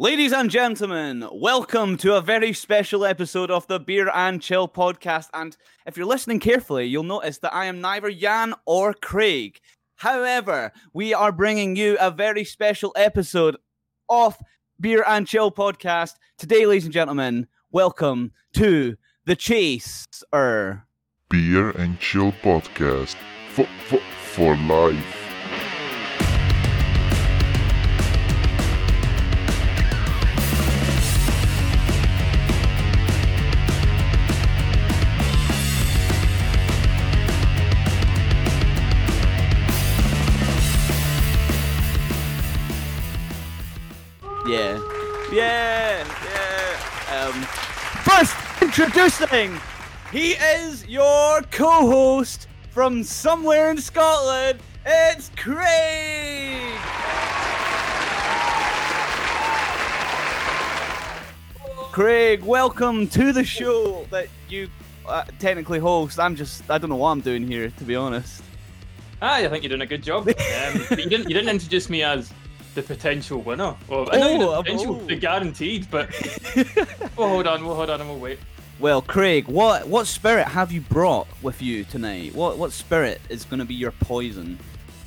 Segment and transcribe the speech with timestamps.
[0.00, 5.28] Ladies and gentlemen, welcome to a very special episode of the Beer and Chill podcast.
[5.34, 9.60] And if you're listening carefully, you'll notice that I am neither Jan or Craig.
[9.96, 13.58] However, we are bringing you a very special episode
[14.08, 14.38] of
[14.80, 16.14] Beer and Chill podcast.
[16.38, 18.96] Today, ladies and gentlemen, welcome to
[19.26, 20.86] The Chaser.
[21.28, 23.16] Beer and Chill podcast
[23.50, 24.00] for, for,
[24.32, 25.29] for life.
[45.32, 46.04] Yeah.
[46.04, 46.06] Yeah.
[47.08, 47.26] Yeah.
[47.26, 47.42] Um,
[48.02, 49.56] first, introducing,
[50.10, 54.58] he is your co host from somewhere in Scotland.
[54.84, 56.72] It's Craig.
[61.92, 64.68] Craig, welcome to the show that you
[65.06, 66.18] uh, technically host.
[66.18, 68.42] I'm just, I don't know what I'm doing here, to be honest.
[69.22, 70.28] Ah, I think you're doing a good job.
[70.60, 72.32] Um, you didn't you didn't introduce me as
[72.74, 73.74] the potential winner.
[73.88, 75.06] Well, I know Oh, the potential, oh.
[75.06, 76.08] the guaranteed, but
[77.16, 78.38] we'll hold on, we'll hold on, and we'll wait.
[78.78, 82.34] Well, Craig, what what spirit have you brought with you tonight?
[82.34, 84.58] What what spirit is going to be your poison?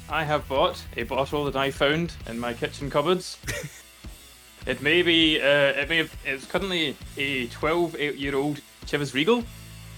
[0.09, 3.39] I have bought a bottle that I found in my kitchen cupboards.
[4.67, 5.45] it may be, uh,
[5.81, 9.43] it may have, it's currently a 12 eight year old Chivas Regal.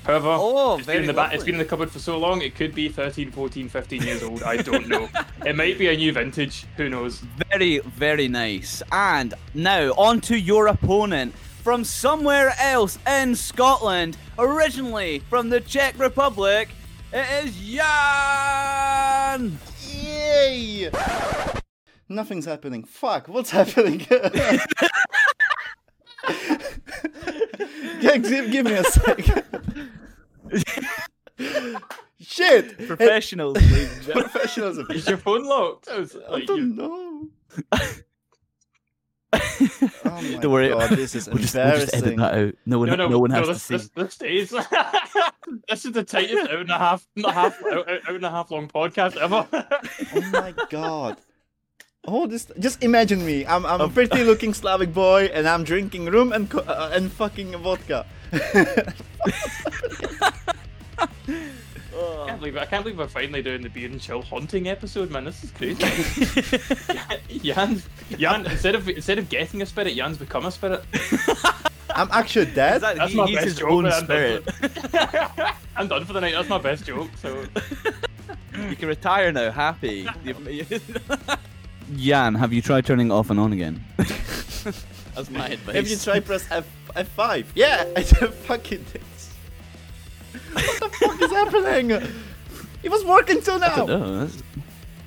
[0.05, 1.51] However, Oh, it's been in the back, it's lovely.
[1.51, 4.43] been in the cupboard for so long, it could be 13, 14, 15 years old.
[4.43, 5.09] I don't know.
[5.45, 6.65] it might be a new vintage.
[6.77, 7.23] Who knows?
[7.51, 8.83] Very, very nice.
[8.91, 15.97] And now on to your opponent from somewhere else in Scotland, originally from the Czech
[15.97, 16.69] Republic.
[17.11, 19.57] It is Jan.
[19.89, 20.91] Yay!
[22.07, 22.83] Nothing's happening.
[22.83, 23.97] Fuck, what's happening?
[28.01, 29.43] give, give me a second.
[32.19, 32.87] Shit!
[32.87, 34.29] Professionals, ladies and gentlemen.
[34.29, 34.87] Professionalism.
[34.91, 35.89] Is your phone locked?
[35.89, 37.27] I, was I like, don't you- know.
[40.05, 40.69] Oh my Don't worry.
[40.69, 42.17] god, this is We'll just, we'll just edit embarrassing.
[42.19, 42.53] that out.
[42.65, 43.73] No one, No, no, no, one no, has this, to see.
[43.75, 44.49] this, this stays.
[45.67, 48.49] this is the tightest hour and a half, not half, hour, hour and a half
[48.49, 49.45] long podcast ever.
[49.51, 51.17] Oh my god.
[52.07, 52.47] Oh, this!
[52.59, 53.45] Just imagine me.
[53.45, 57.11] I'm I'm a pretty looking Slavic boy, and I'm drinking rum and co- uh, and
[57.11, 58.05] fucking vodka.
[58.31, 58.93] I
[62.27, 62.61] can't believe it.
[62.61, 65.25] I can't believe we're finally doing the beer and chill haunting episode, man.
[65.25, 65.85] This is crazy.
[67.43, 67.81] Jan,
[68.17, 70.83] Jan, instead of instead of getting a spirit, Jan's become a spirit.
[71.95, 72.81] I'm actually dead.
[72.81, 73.71] That- That's he- my he's best his joke.
[73.71, 74.53] own but I'm done spirit.
[74.53, 76.33] for- I'm done for the night.
[76.33, 77.09] That's my best joke.
[77.21, 77.45] So
[78.69, 80.07] You can retire now, happy.
[81.95, 83.83] Jan, have you tried turning it off and on again?
[83.97, 85.75] That's my advice.
[85.75, 89.33] If you try press F F5, yeah, I did fucking this.
[90.53, 91.91] What the fuck is happening?
[92.83, 93.97] It was working till I don't now.
[93.97, 94.29] know,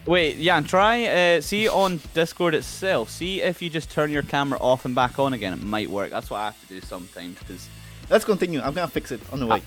[0.07, 3.11] Wait, Jan, try uh, see on Discord itself.
[3.11, 5.53] See if you just turn your camera off and back on again.
[5.53, 6.11] It might work.
[6.11, 7.69] That's what I have to do sometimes because
[8.11, 8.61] Let's continue.
[8.61, 9.63] I'm gonna fix it on the way.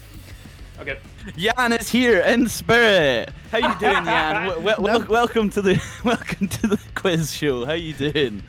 [0.82, 0.98] Okay.
[1.38, 3.30] Jan is here in spirit.
[3.52, 4.48] How you doing, Jan?
[4.50, 7.66] W- w- wel- welcome to the welcome to the quiz show.
[7.66, 8.44] How you doing?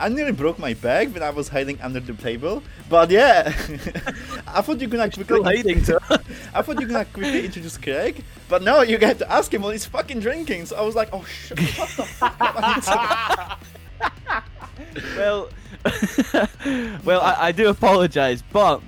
[0.00, 2.62] I nearly broke my bag when I was hiding under the table.
[2.88, 3.52] But yeah,
[4.46, 5.56] I thought you're gonna Still quickly.
[5.62, 5.78] hiding
[6.54, 9.72] I thought you're gonna quickly introduce Craig, but no, you get to ask him while
[9.72, 10.66] he's fucking drinking.
[10.66, 12.36] So I was like, oh shit, what the fuck?
[12.40, 13.58] am I
[14.90, 15.16] doing?
[15.16, 15.48] well,
[17.04, 18.80] well, I, I do apologise, but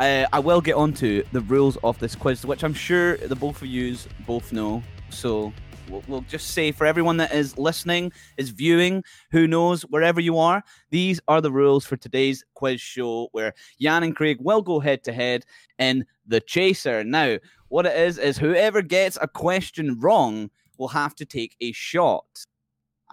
[0.00, 3.60] I, I will get onto the rules of this quiz, which I'm sure the both
[3.60, 4.82] of yous both know.
[5.10, 5.52] So
[5.90, 10.38] we'll, we'll just say for everyone that is listening, is viewing, who knows, wherever you
[10.38, 14.80] are, these are the rules for today's quiz show, where Jan and Craig will go
[14.80, 15.44] head to head
[15.78, 17.04] in the Chaser.
[17.04, 17.36] Now,
[17.68, 22.46] what it is is whoever gets a question wrong will have to take a shot.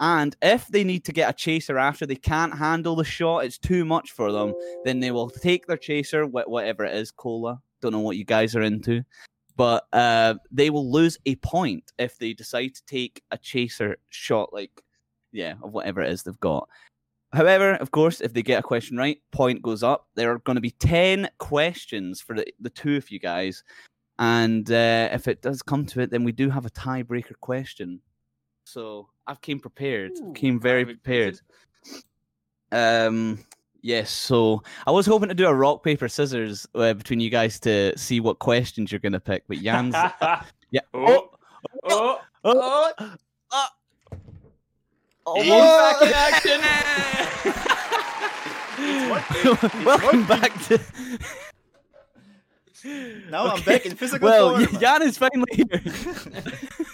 [0.00, 3.58] And if they need to get a chaser after they can't handle the shot, it's
[3.58, 7.60] too much for them, then they will take their chaser, wh- whatever it is, cola.
[7.80, 9.02] Don't know what you guys are into.
[9.56, 14.52] But uh, they will lose a point if they decide to take a chaser shot,
[14.52, 14.82] like,
[15.32, 16.68] yeah, of whatever it is they've got.
[17.32, 20.06] However, of course, if they get a question right, point goes up.
[20.14, 23.64] There are going to be 10 questions for the, the two of you guys.
[24.18, 28.00] And uh, if it does come to it, then we do have a tiebreaker question.
[28.68, 30.12] So I've came prepared.
[30.18, 31.40] Ooh, came very prepared.
[32.70, 33.38] Um,
[33.80, 34.10] yes.
[34.10, 37.96] So I was hoping to do a rock paper scissors uh, between you guys to
[37.96, 39.44] see what questions you're gonna pick.
[39.48, 39.94] But Jan's,
[40.70, 40.80] yeah.
[40.92, 41.30] oh,
[41.84, 42.92] oh, oh,
[43.50, 43.68] oh.
[45.26, 46.00] oh, He's what?
[46.00, 46.60] back in
[49.64, 49.84] action.
[49.86, 50.78] Welcome back to.
[53.30, 54.78] Now I'm back in physical Well, form.
[54.78, 56.84] Jan is finally here.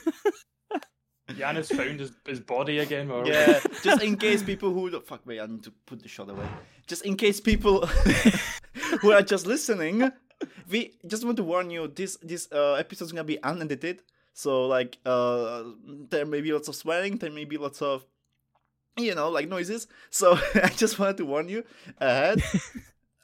[1.37, 3.09] Janis found his, his body again.
[3.09, 6.03] while we're- Yeah, just in case people who don't- fuck wait, I need to put
[6.03, 6.47] the shot away.
[6.87, 7.87] Just in case people
[9.01, 10.11] who are just listening,
[10.69, 11.89] we just want to warn you.
[11.89, 14.03] This this uh, episode is gonna be unedited,
[14.35, 15.63] so like uh,
[16.11, 18.05] there may be lots of swearing, there may be lots of
[18.99, 19.87] you know like noises.
[20.11, 21.65] So I just wanted to warn you
[21.99, 22.43] ahead.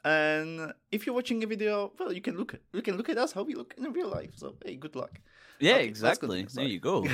[0.03, 3.17] and if you're watching a video, well, you can look at you can look at
[3.17, 4.31] us how we look in real life.
[4.35, 5.19] So hey, good luck.
[5.59, 6.47] Yeah, Okay, exactly.
[6.55, 7.05] There you go.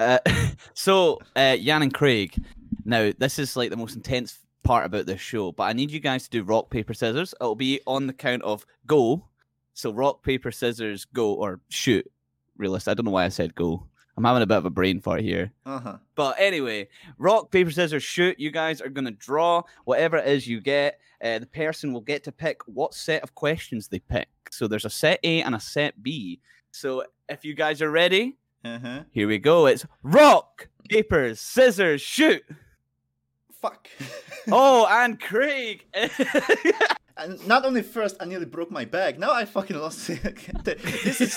[0.00, 0.18] Uh,
[0.74, 2.34] so, uh, Jan and Craig,
[2.84, 6.00] now this is like the most intense part about this show, but I need you
[6.00, 7.34] guys to do rock, paper, scissors.
[7.40, 9.24] It'll be on the count of go.
[9.74, 12.10] So, rock, paper, scissors, go, or shoot.
[12.56, 12.88] Realist.
[12.88, 13.86] I don't know why I said go.
[14.16, 15.52] I'm having a bit of a brain fart here.
[15.64, 15.96] Uh huh.
[16.14, 16.88] But anyway,
[17.18, 18.38] rock, paper, scissors, shoot.
[18.38, 20.98] You guys are going to draw whatever it is you get.
[21.22, 24.28] Uh, the person will get to pick what set of questions they pick.
[24.50, 26.40] So there's a set A and a set B.
[26.70, 29.00] So if you guys are ready, Uh huh.
[29.10, 29.66] here we go.
[29.66, 32.42] It's rock, paper, scissors, shoot.
[33.60, 33.88] Fuck.
[34.52, 35.84] Oh, and Craig.
[37.16, 39.18] And not only first, I nearly broke my bag.
[39.18, 40.38] Now I fucking lost it.
[40.64, 41.34] this is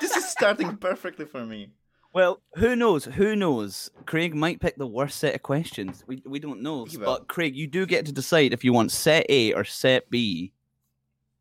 [0.00, 1.72] this is starting perfectly for me.
[2.12, 3.06] well, who knows?
[3.06, 3.90] Who knows?
[4.06, 6.04] Craig might pick the worst set of questions.
[6.06, 6.86] We, we don't know.
[7.00, 10.52] But Craig, you do get to decide if you want set A or set B.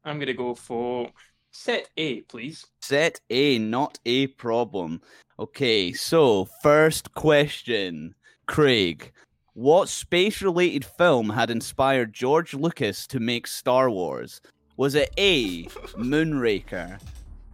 [0.04, 1.12] I'm gonna go for
[1.54, 2.66] set A, please.
[2.82, 5.02] Set A, not a problem.
[5.40, 8.14] Okay, so first question.
[8.46, 9.12] Craig,
[9.54, 14.42] what space related film had inspired George Lucas to make Star Wars?
[14.78, 15.64] Was it A,
[15.96, 17.00] Moonraker,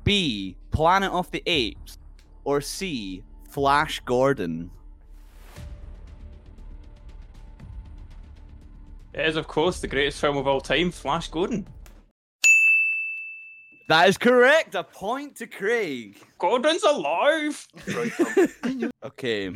[0.04, 1.98] B, Planet of the Apes,
[2.46, 4.72] or C, Flash Gordon?
[9.14, 11.68] It is, of course, the greatest film of all time, Flash Gordon.
[13.90, 14.76] That is correct.
[14.76, 16.22] A point to Craig.
[16.38, 17.68] Gordon's alive.
[19.02, 19.50] Okay,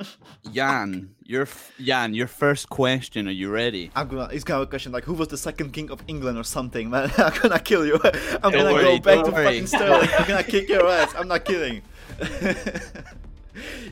[0.52, 3.26] Jan, your f- Jan, your first question.
[3.28, 3.90] Are you ready?
[3.94, 4.28] I'm gonna.
[4.32, 6.88] It's gonna be a question like, who was the second king of England or something,
[6.90, 7.12] man?
[7.18, 7.98] I'm gonna kill you.
[8.42, 9.44] I'm gonna worry, go back to worry.
[9.44, 10.08] fucking Sterling.
[10.18, 11.12] I'm gonna kick your ass.
[11.18, 11.82] I'm not kidding.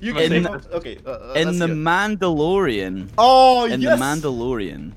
[0.00, 0.99] you can In- okay.
[1.05, 1.77] Uh, uh, In the hear.
[1.77, 3.93] Mandalorian, oh in yes.
[3.93, 4.93] In the Mandalorian.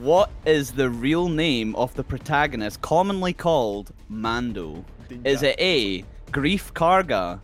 [0.00, 4.84] What is the real name of the protagonist commonly called Mando?
[5.24, 6.04] Is it A.
[6.30, 7.40] Greef Karga,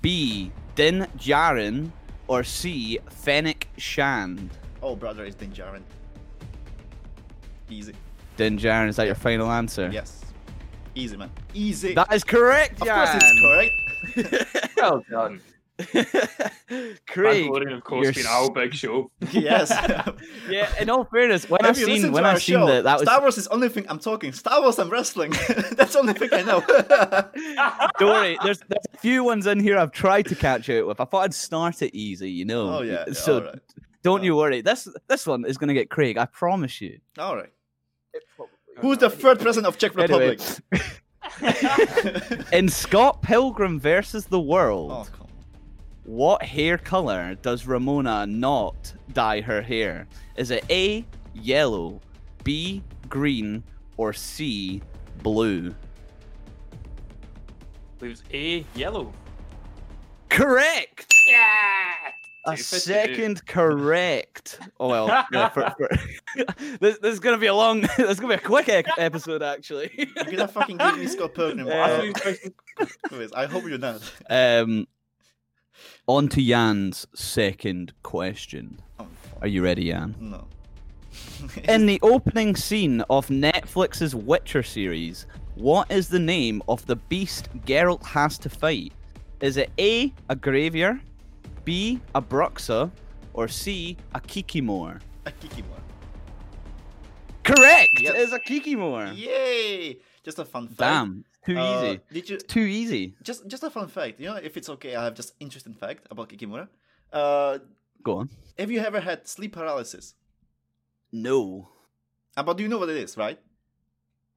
[0.00, 0.52] B.
[0.76, 1.90] Din Djarin,
[2.28, 3.00] or C.
[3.10, 4.48] Fennec Shand?
[4.80, 5.82] Oh, brother, it's Din Djarin.
[7.68, 7.94] Easy.
[8.36, 9.90] Din Djarin, is that your final answer?
[9.92, 10.24] Yes.
[10.94, 11.32] Easy, man.
[11.52, 11.94] Easy.
[11.94, 14.76] That is correct, of course, it's correct.
[14.76, 15.40] well done.
[17.06, 19.10] Craig, Mandalorian, of course, you're being our big show.
[19.30, 19.70] yes.
[20.50, 20.72] yeah.
[20.80, 23.02] In all fairness, when I Have seen when to I our seen that, that was
[23.08, 24.32] Star Wars is the only thing I'm talking.
[24.32, 25.30] Star Wars and wrestling.
[25.76, 26.60] That's the only thing I know.
[27.98, 31.00] Don't worry, there's there's a few ones in here I've tried to catch out with.
[31.00, 32.78] I thought I'd start it easy, you know.
[32.78, 33.04] oh yeah.
[33.06, 33.60] yeah, So alright.
[34.02, 34.60] don't you worry.
[34.62, 36.18] This this one is gonna get Craig.
[36.18, 36.98] I promise you.
[37.18, 37.52] All right.
[38.78, 40.36] Who's the third president of Czech Anyway.
[40.36, 40.42] Republic?
[42.52, 45.27] In Scott Pilgrim versus the World, oh, come on.
[46.08, 50.08] What hair color does Ramona not dye her hair?
[50.36, 52.00] Is it A yellow,
[52.44, 53.62] B green,
[53.98, 54.80] or C
[55.22, 55.74] blue?
[58.00, 59.12] It was A, yellow.
[60.30, 61.14] Correct.
[61.26, 61.92] Yeah.
[62.46, 64.60] A second correct.
[64.80, 65.90] Oh well, yeah, for, for...
[66.80, 67.80] this, this is gonna be a long.
[67.98, 69.90] this is gonna be a quick ec- episode actually.
[69.94, 71.68] You're gonna fucking give me Scott Pilgrim.
[72.80, 74.00] Uh, I, I hope you're not.
[74.30, 74.86] um,
[76.06, 78.80] on to Jan's second question.
[78.98, 79.06] Oh,
[79.42, 80.14] Are you ready, Jan?
[80.20, 80.46] no.
[81.68, 87.48] In the opening scene of Netflix's Witcher series, what is the name of the beast
[87.66, 88.92] Geralt has to fight?
[89.40, 91.00] Is it A, a Gravier,
[91.64, 92.90] B, a Bruxa,
[93.34, 95.00] or C, a Kikimor?
[95.26, 95.80] a Kikimor.
[97.44, 97.88] Correct!
[98.00, 98.14] Yes.
[98.14, 99.16] It is a Kikimor!
[99.16, 99.96] Yay!
[100.24, 100.78] Just a fun fact.
[100.78, 102.00] Damn, too Uh, easy.
[102.12, 103.14] Did you Too easy.
[103.22, 104.20] just just a fun fact?
[104.20, 106.68] You know, if it's okay, I have just interesting fact about Kikimora.
[107.12, 107.58] Uh,
[108.02, 108.28] Go on.
[108.58, 110.14] have you ever had sleep paralysis?
[111.12, 111.68] No.
[112.36, 113.38] Uh, but you know what it is, right?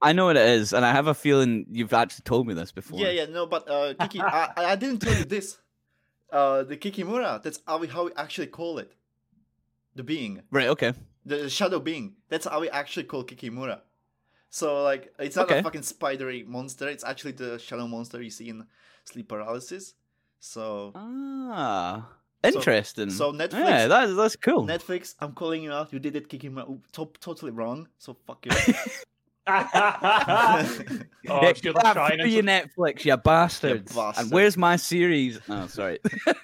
[0.01, 2.71] I know what it is, and I have a feeling you've actually told me this
[2.71, 2.99] before.
[2.99, 5.59] Yeah, yeah, no, but uh, Kiki, I, I didn't tell you this.
[6.31, 8.89] Uh, the Kikimora, that's how we, how we actually call it.
[9.95, 10.93] The being, Right, okay.
[11.25, 12.15] the shadow being.
[12.29, 13.81] That's how we actually call Kikimora.
[14.53, 15.59] So like, it's not Okay.
[15.59, 16.87] a fucking spidery monster.
[16.89, 18.67] It's actually the shadow monster you see in
[19.05, 19.95] sleep paralysis.
[20.39, 22.09] So Ah.
[22.43, 23.09] Interesting.
[23.11, 24.65] so Netflix- Yeah, that's that's cool.
[24.67, 25.93] Netflix, I'm calling you out.
[25.93, 27.87] You did it kicking my top totally wrong.
[27.97, 28.51] So fuck you.
[29.47, 30.67] oh,
[31.23, 33.93] Yeah, should clap for you, Netflix, you bastards.
[33.95, 34.23] bastard.
[34.25, 35.39] And where's my series?
[35.49, 35.99] Oh, sorry.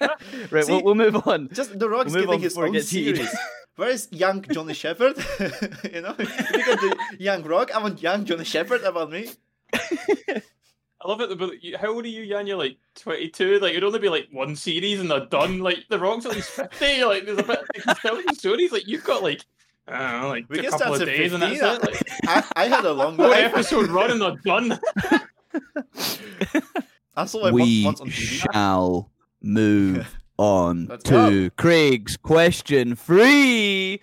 [0.50, 1.48] right, See- we'll, we'll move on.
[1.52, 3.36] Just The Rock's We'll move on getting his own series.
[3.78, 5.16] Where is young Johnny Shepard?
[5.38, 9.30] you know, if you get the young Rock, I want young Johnny Shepard about me.
[9.72, 12.48] I love it, but how old are you, Jan?
[12.48, 13.60] You're like 22.
[13.60, 15.60] Like, it'd only be like one series and they're done.
[15.60, 17.04] Like, The Rock's at least 50.
[17.04, 18.72] Like, there's a bit they can tell you stories.
[18.72, 19.44] Like, you've got like,
[19.86, 21.76] I don't know, like We a can couple start of at days and that's 15.
[21.76, 21.82] it.
[21.84, 22.02] Like,
[22.56, 24.80] I, I had a long one episode run and they're done.
[27.16, 28.52] I saw it we once on TV.
[28.52, 34.00] shall move on Let's to Craig's question three.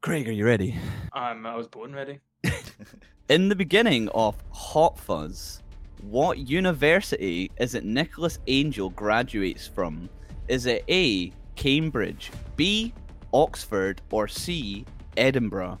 [0.00, 0.76] Craig, are you ready?
[1.12, 2.20] Um, I was born ready.
[3.28, 5.62] In the beginning of Hot Fuzz,
[6.02, 10.08] what university is it Nicholas Angel graduates from?
[10.46, 11.32] Is it A.
[11.56, 12.94] Cambridge, B.
[13.32, 14.84] Oxford, or C.
[15.16, 15.80] Edinburgh?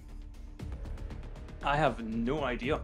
[1.62, 2.80] I have no idea.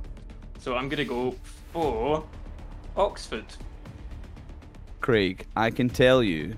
[0.60, 1.34] So I'm gonna go
[1.72, 2.24] for
[2.96, 3.46] Oxford.
[5.02, 6.56] Craig, I can tell you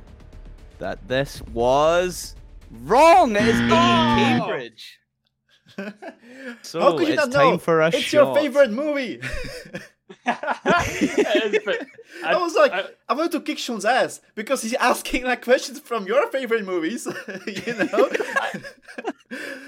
[0.79, 2.37] that this was
[2.71, 3.35] wrong.
[3.37, 3.61] It is.
[3.61, 3.69] Oh!
[3.69, 4.99] Cambridge.
[6.63, 7.59] So How could you it's not time know?
[7.59, 8.13] for a it's shot.
[8.13, 9.21] your favorite movie.
[10.25, 10.37] But
[12.25, 15.81] I, was like, I- I, wanted to kick Sean's ass because he's asking like questions
[15.81, 17.07] from your favorite movies.
[17.47, 18.11] you know.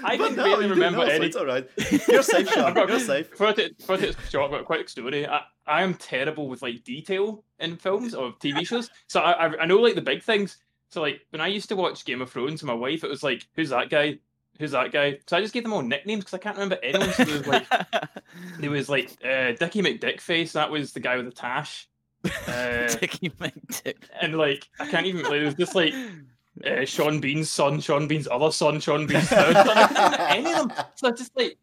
[0.03, 1.67] I But can no, barely remember know, so any- it's all right.
[2.07, 2.73] You're safe, Sean.
[2.73, 3.29] Got- You're safe.
[3.35, 7.43] For it, for it short but quick story, I, I am terrible with like detail
[7.59, 8.89] in films or TV shows.
[9.07, 10.57] So I, I I know like the big things.
[10.89, 13.23] So like when I used to watch Game of Thrones with my wife, it was
[13.23, 14.19] like, who's that guy?
[14.59, 15.19] Who's that guy?
[15.27, 17.13] So I just gave them all nicknames because I can't remember anyone.
[17.13, 17.67] So there was like
[18.59, 20.53] there was like uh, Dickie McDickface.
[20.53, 21.87] That was the guy with the tash.
[22.47, 24.03] Uh, Dickie McDick.
[24.21, 25.23] and like I can't even.
[25.23, 25.93] Like, it was just like
[26.65, 29.69] uh, Sean Bean's son, Sean Bean's other son, Sean Bean's third son.
[29.69, 30.85] I can't remember any of them.
[30.95, 31.57] So I just like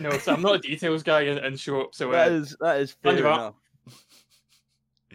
[0.00, 0.18] no.
[0.18, 1.94] So I'm not a details guy and in short.
[1.94, 3.54] So uh, is that is fair enough.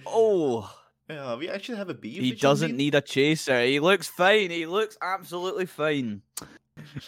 [0.05, 0.73] Oh,
[1.09, 2.21] Yeah, we actually have a beef.
[2.21, 3.61] he doesn't need a chaser.
[3.63, 4.49] He looks fine.
[4.49, 6.21] He looks absolutely fine.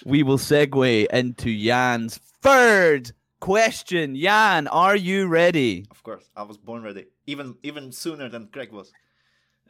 [0.06, 4.16] We will segue into Jan's third question.
[4.16, 5.86] Jan, are you ready?
[5.92, 7.06] Of course, I was born ready.
[7.26, 8.92] Even even sooner than Craig was.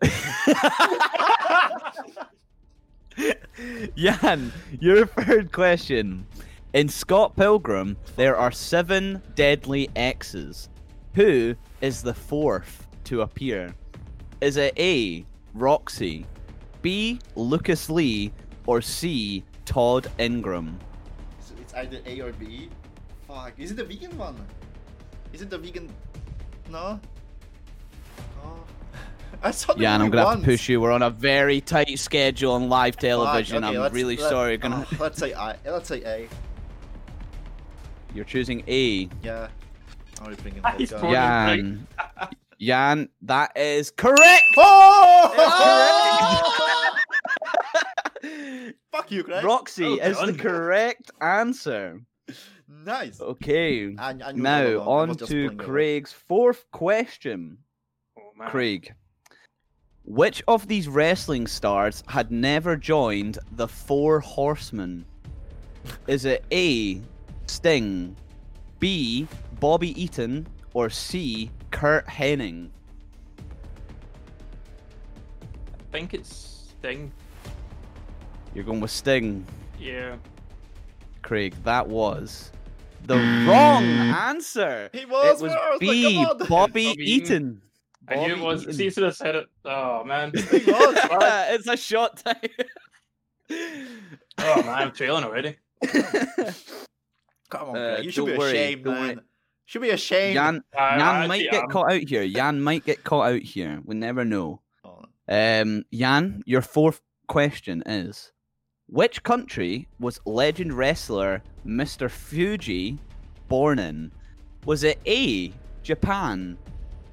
[3.95, 6.27] Jan, your third question.
[6.73, 10.69] In Scott Pilgrim, there are seven deadly X's.
[11.15, 13.73] Who is the fourth to appear?
[14.41, 15.25] Is it A.
[15.53, 16.25] Roxy,
[16.81, 17.19] B.
[17.35, 18.31] Lucas Lee,
[18.67, 19.43] or C.
[19.65, 20.79] Todd Ingram?
[21.39, 22.69] So it's either A or B.
[23.27, 24.35] Fuck, is it the vegan one?
[25.33, 25.89] Is it the vegan?
[26.69, 26.99] No.
[28.43, 28.63] Oh.
[29.43, 30.79] I saw the Jan, I'm movie gonna have to push you.
[30.79, 33.63] We're on a very tight schedule on live Fuck, television.
[33.63, 34.57] okay, I'm let's- really let- sorry.
[34.57, 34.85] Gonna...
[34.91, 35.55] oh, let's say I.
[35.65, 36.29] Let's say A.
[38.13, 39.09] You're choosing A.
[39.23, 39.47] Yeah.
[40.21, 41.11] I'm bringing Ah, he's vodka.
[41.11, 41.87] Jan.
[42.59, 44.43] Jan, that is correct.
[44.57, 46.13] Oh!
[48.91, 49.43] Fuck you, Craig.
[49.43, 52.01] Roxy Well is the correct answer.
[52.67, 53.21] Nice.
[53.21, 53.95] Okay.
[53.97, 55.65] I, I knew it all Now on to pulling it away.
[55.65, 57.59] Craig's fourth question.
[58.17, 58.49] Oh, man.
[58.49, 58.93] Craig,
[60.03, 65.05] which of these wrestling stars had never joined the Four Horsemen?
[66.07, 67.01] Is it A.
[67.45, 68.15] Sting,
[68.79, 69.27] B.
[69.59, 71.51] Bobby Eaton, or C.
[71.71, 72.69] Curt Hennig?
[75.79, 77.11] I think it's Sting.
[78.53, 79.45] You're going with Sting,
[79.79, 80.15] Yeah.
[81.21, 81.53] Craig.
[81.63, 82.51] That was
[83.05, 84.89] the wrong answer.
[84.93, 85.41] He was.
[85.41, 86.15] it was was B.
[86.15, 86.37] come on.
[86.47, 87.03] Bobby Bobby Eaton.
[87.05, 87.61] Eaton.
[88.07, 88.61] I knew it was.
[88.63, 88.73] Eaton.
[88.73, 89.47] See, should have said it.
[89.65, 90.31] Oh man.
[90.33, 90.97] He was.
[91.51, 92.35] it's a shot time.
[94.39, 95.57] Oh man, I'm trailing already.
[97.49, 98.05] Come on, Uh, Craig.
[98.05, 99.21] You should be don't worry, ashamed, don't man.
[99.67, 99.71] Worry.
[99.71, 100.35] Should be ashamed.
[100.35, 101.69] Jan, Jan I might actually get am.
[101.69, 102.27] caught out here.
[102.27, 103.81] Jan might get caught out here.
[103.85, 104.61] We never know.
[105.29, 108.31] Um, Jan, your fourth question is:
[108.87, 112.09] Which country was legend wrestler Mr.
[112.09, 112.97] Fuji
[113.47, 114.11] born in?
[114.65, 115.53] Was it A.
[115.83, 116.57] Japan,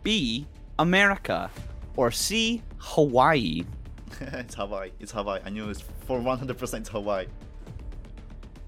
[0.03, 0.47] B.
[0.81, 1.51] America,
[1.97, 2.63] or C.
[2.79, 3.65] Hawaii?
[4.21, 4.91] it's Hawaii.
[4.99, 5.41] It's Hawaii.
[5.45, 7.27] I knew it's for 100% Hawaii.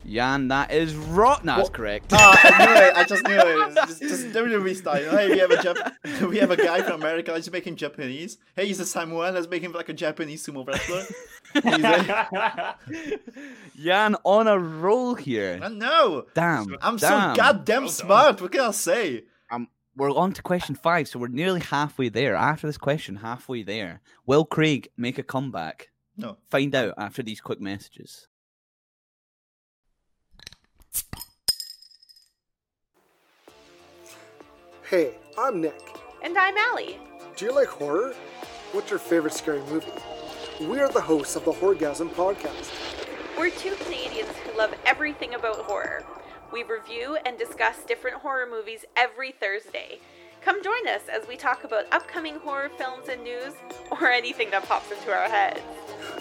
[0.06, 1.42] Jan, that is right.
[1.44, 2.12] No, that's correct.
[2.12, 2.96] Ah, I knew it.
[2.96, 3.74] I just knew it.
[3.86, 5.10] Just, just WWE style.
[5.16, 7.32] Hey, we have a Jap- we have a guy from America.
[7.32, 8.38] Let's make him Japanese.
[8.54, 9.34] Hey, he's a Samoan.
[9.34, 11.04] Let's make him like a Japanese sumo wrestler.
[11.52, 12.76] He's a-
[13.82, 15.60] Jan on a roll here.
[15.62, 16.26] I know.
[16.34, 16.76] Damn.
[16.80, 17.34] I'm damn.
[17.34, 18.40] so goddamn Well smart.
[18.40, 19.24] What can I say?
[19.96, 22.34] we're on to question five, so we're nearly halfway there.
[22.34, 24.02] After this question, halfway there.
[24.26, 25.88] Will Craig make a comeback?
[26.16, 26.36] No.
[26.50, 28.28] Find out after these quick messages.
[34.88, 35.98] Hey, I'm Nick.
[36.22, 37.00] And I'm Allie.
[37.34, 38.14] Do you like horror?
[38.70, 39.90] What's your favorite scary movie?
[40.60, 42.72] We are the hosts of the Horgasm Podcast.
[43.36, 46.04] We're two Canadians who love everything about horror.
[46.52, 49.98] We review and discuss different horror movies every Thursday.
[50.40, 53.54] Come join us as we talk about upcoming horror films and news,
[53.90, 55.62] or anything that pops into our heads.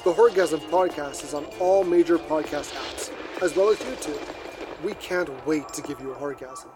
[0.03, 3.11] The Horgasm Podcast is on all major podcast apps,
[3.43, 4.83] as well as YouTube.
[4.83, 6.69] We can't wait to give you a horgasm.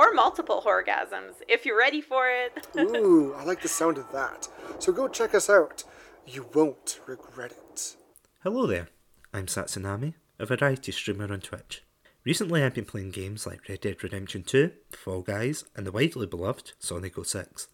[0.00, 2.66] Or multiple orgasms, if you're ready for it.
[2.78, 4.48] Ooh, I like the sound of that.
[4.78, 5.84] So go check us out.
[6.26, 7.96] You won't regret it.
[8.42, 8.88] Hello there,
[9.34, 11.84] I'm Satsunami, a variety streamer on Twitch.
[12.24, 16.26] Recently I've been playing games like Red Dead Redemption 2, Fall Guys, and the widely
[16.26, 17.68] beloved Sonic 06.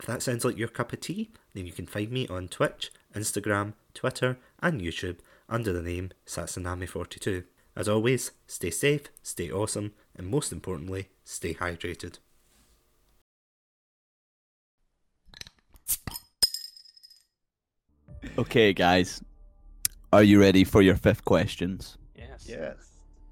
[0.00, 2.90] If that sounds like your cup of tea, then you can find me on Twitch,
[3.14, 5.18] Instagram, Twitter, and YouTube
[5.48, 7.44] under the name Satsunami42.
[7.78, 12.18] As always, stay safe, stay awesome, and most importantly, stay hydrated.
[18.36, 19.22] Okay, guys.
[20.12, 21.98] Are you ready for your fifth questions?
[22.16, 22.46] Yes.
[22.48, 22.74] Yes.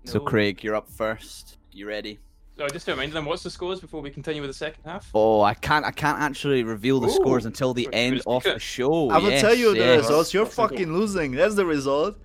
[0.04, 0.24] So, No.
[0.24, 1.58] Craig, you're up first.
[1.72, 2.18] You ready?
[2.56, 5.10] So just to remind them, what's the scores before we continue with the second half?
[5.14, 5.84] Oh, I can't.
[5.84, 7.10] I can't actually reveal the Ooh.
[7.10, 9.10] scores until the We're end of the show.
[9.10, 9.98] I will Yes, tell you the yes.
[10.04, 10.32] results.
[10.32, 10.76] You're That's simple.
[10.76, 11.32] fucking losing.
[11.32, 12.16] That's the result.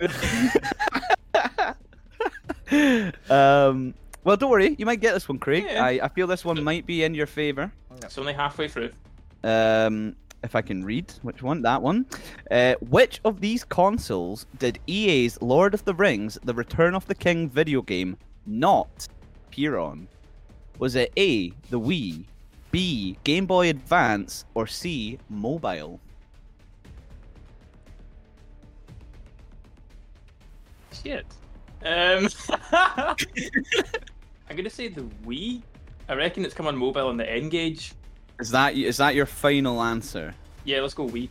[3.30, 3.94] um.
[4.22, 4.76] Well, don't worry.
[4.78, 5.64] You might get this one, Craig.
[5.66, 5.82] Yeah.
[5.82, 7.72] I, I feel this one might be in your favor.
[8.02, 8.90] It's only halfway through.
[9.42, 12.04] Um, if I can read which one, that one.
[12.50, 17.14] Uh, which of these consoles did EA's Lord of the Rings: The Return of the
[17.14, 19.08] King video game not
[19.46, 20.06] appear on?
[20.78, 22.24] Was it A, the Wii,
[22.70, 26.00] B, Game Boy Advance, or C, mobile?
[31.02, 31.26] Shit.
[31.84, 32.28] Um,
[34.50, 35.62] I'm gonna say the Wii.
[36.08, 37.92] I reckon it's come on mobile on the N-Gage.
[38.38, 40.34] Is that is that your final answer?
[40.64, 41.28] Yeah, let's go Wii.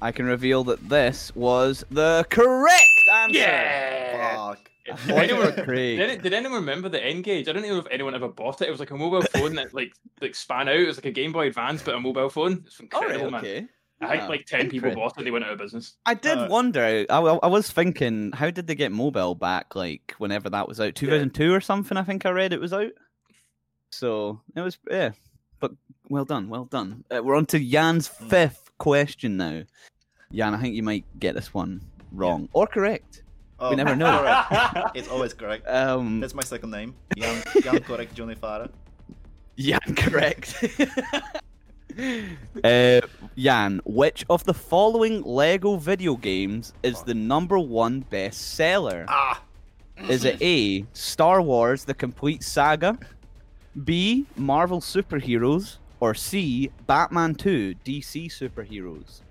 [0.00, 3.38] I can reveal that this was the correct answer.
[3.38, 4.36] Yeah.
[4.36, 4.70] Fuck.
[5.06, 7.46] Did anyone, did, did anyone remember the N-Gage?
[7.46, 8.68] I don't even know if anyone ever bought it.
[8.68, 10.76] It was like a mobile phone that like like span out.
[10.76, 12.62] It was like a Game Boy Advance, but a mobile phone.
[12.66, 13.68] It's incredible, right, man.
[14.02, 14.12] Okay.
[14.14, 15.18] I think like ten people bought it.
[15.18, 15.94] and They went out of business.
[16.06, 16.82] I did Uh, wonder.
[16.84, 19.74] I, I, I was thinking, how did they get mobile back?
[19.76, 21.96] Like whenever that was out, two thousand two or something.
[21.96, 22.92] I think I read it was out.
[23.92, 25.12] So it was yeah,
[25.60, 25.72] but
[26.10, 27.04] well done, well done.
[27.10, 28.28] Uh, we're on to Jan's Hmm.
[28.28, 29.62] fifth question now.
[30.32, 31.80] Jan, I think you might get this one
[32.12, 33.22] wrong or correct.
[33.60, 34.18] Oh, never know.
[34.20, 34.90] correct.
[34.96, 35.66] It's always correct.
[35.66, 36.94] Um, That's my second name.
[37.18, 38.70] Jan, Jan correct Johnny Farah.
[39.58, 40.62] Jan, correct.
[42.64, 43.00] uh,
[43.36, 49.04] Jan, which of the following Lego video games is the number one bestseller?
[49.08, 49.42] Ah!
[50.08, 52.96] Is it A, Star Wars The Complete Saga,
[53.84, 59.22] B, Marvel Superheroes, or C, Batman 2 DC Superheroes?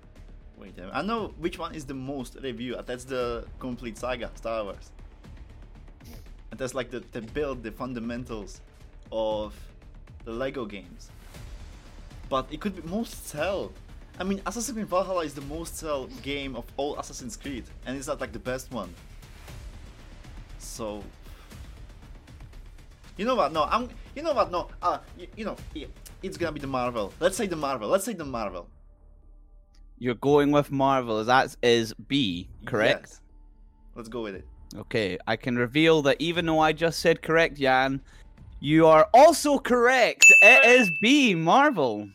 [0.58, 0.92] Wait, a minute.
[0.92, 2.84] I know which one is the most reviewed.
[2.84, 4.92] That's the complete saga, Star Wars.
[6.50, 8.60] And that's like the, the build, the fundamentals
[9.10, 9.54] of
[10.24, 11.10] the Lego games.
[12.28, 13.72] But it could be most sell.
[14.18, 17.96] I mean, Assassin's Creed Valhalla is the most sell game of all Assassin's Creed, and
[17.96, 18.92] it's not like the best one.
[20.58, 21.04] So,
[23.16, 23.52] you know what?
[23.52, 23.88] No, I'm.
[24.14, 24.50] You know what?
[24.50, 25.56] No, uh, you, you know,
[26.22, 27.12] it's gonna be the Marvel.
[27.20, 27.88] Let's say the Marvel.
[27.88, 28.68] Let's say the Marvel.
[29.98, 31.24] You're going with Marvel.
[31.24, 33.06] That is B, correct?
[33.08, 33.20] Yes.
[33.94, 34.46] Let's go with it.
[34.76, 38.00] Okay, I can reveal that even though I just said correct, Jan,
[38.60, 40.24] you are also correct.
[40.42, 42.08] It is B, Marvel.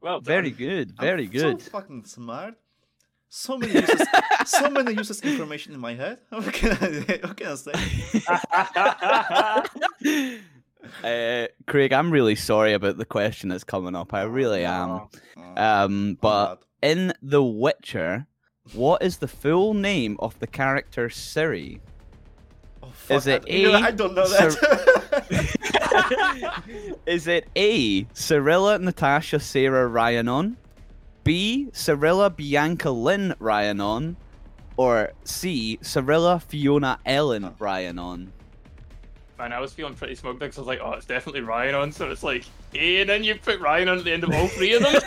[0.00, 0.24] Well, done.
[0.24, 1.62] Very good, very I'm good.
[1.62, 2.54] So fucking smart.
[3.30, 4.08] So many useless,
[4.46, 6.20] so many useless information in my head.
[6.30, 7.72] What can I, what can I say?
[11.04, 14.14] uh, Craig, I'm really sorry about the question that's coming up.
[14.14, 14.90] I really am.
[14.90, 15.08] Oh,
[15.56, 18.26] Um, but in The Witcher,
[18.72, 21.80] what is the full name of the character Ciri?
[22.82, 24.97] Oh, fuck, is it I, you know, A, I don't know Sir- that.
[27.06, 28.04] is it A.
[28.04, 30.56] Cirilla Natasha Sarah Riannon,
[31.24, 31.68] B.
[31.72, 34.16] Cirilla Bianca Lynn Riannon,
[34.76, 35.78] or C.
[35.82, 38.28] Cirilla Fiona Elen Riannon?
[39.38, 41.92] Man, I was feeling pretty smug because I was like, oh, it's definitely Ryan on.
[41.92, 44.48] So it's like, A, and then you put Ryan on at the end of all
[44.48, 45.00] three of them.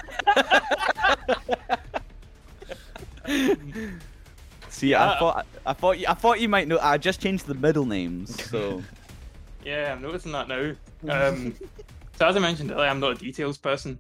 [4.70, 6.80] See, I thought I thought you, I thought you might know.
[6.82, 8.82] I just changed the middle names, so
[9.64, 10.74] yeah, I'm noticing that now.
[11.10, 11.56] Um,
[12.18, 13.98] So as I mentioned earlier, I'm not a details person.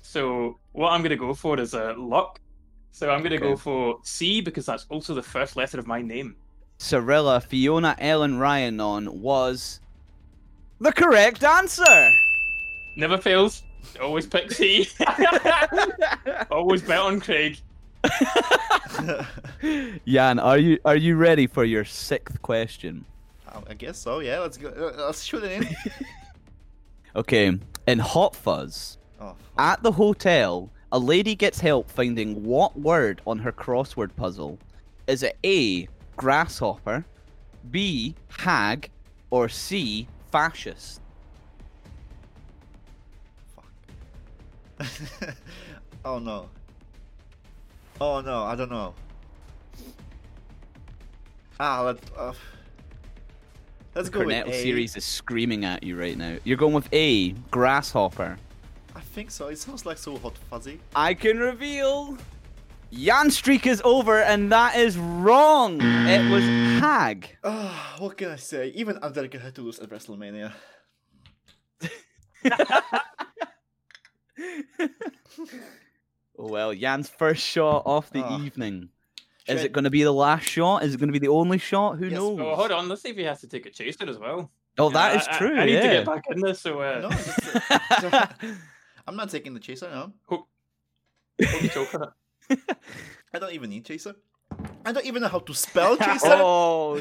[0.00, 2.40] So what I'm going to go for is uh, luck.
[2.92, 6.00] So I'm going to go for C because that's also the first letter of my
[6.00, 6.36] name.
[6.78, 9.80] Cirilla Fiona Elen Riannon was
[10.80, 12.10] the correct answer.
[12.96, 13.62] Never fails.
[14.00, 14.88] Always pick C.
[16.50, 17.58] Always bet on Craig.
[20.06, 23.04] Jan, are you are you ready for your sixth question?
[23.68, 24.20] I guess so.
[24.20, 24.68] Yeah, let's go.
[24.68, 25.68] uh, Let's shoot it in.
[27.16, 27.58] Okay,
[27.88, 33.36] in Hot Fuzz, oh, at the hotel, a lady gets help finding what word on
[33.40, 34.60] her crossword puzzle.
[35.08, 37.04] Is it A, grasshopper,
[37.72, 38.90] B, hag,
[39.30, 41.00] or C, fascist?
[43.56, 45.34] fuck.
[46.04, 46.48] oh no.
[48.00, 48.94] Oh no, I don't know.
[51.58, 52.32] Ah, let, uh,
[53.94, 56.36] let's The go Cornetto series is screaming at you right now.
[56.44, 58.36] You're going with A, grasshopper.
[58.94, 59.48] I think so.
[59.48, 60.80] It sounds like so hot fuzzy.
[60.94, 62.16] I can reveal.
[62.92, 65.80] Jan streak is over, and that is wrong.
[65.80, 66.42] It was
[66.80, 67.36] hag.
[67.44, 68.68] Ah, what can I say?
[68.74, 70.52] Even Undertaker had to lose at WrestleMania.
[76.38, 78.42] Oh, well, Jan's first shot of the Ah.
[78.42, 78.88] evening.
[79.48, 80.82] Is Should it going to be the last shot?
[80.84, 81.98] Is it going to be the only shot?
[81.98, 82.12] Who Yes.
[82.14, 82.38] knows?
[82.40, 82.88] Oh, hold on.
[82.88, 84.50] Let's see if he has to take a chaser as well.
[84.78, 85.56] Oh, Yeah, that is I- I- true.
[85.58, 85.80] I, need yeah.
[85.82, 86.60] to get back in this.
[86.60, 88.32] So uh, No, just,
[89.06, 89.88] I'm not taking the chaser.
[89.90, 90.46] No, hope,
[91.44, 92.02] hope you choke on
[92.50, 92.60] it.
[93.34, 94.14] I don't even need chaser.
[94.84, 96.28] I don't even know how to spell chaser.
[96.38, 97.00] oh,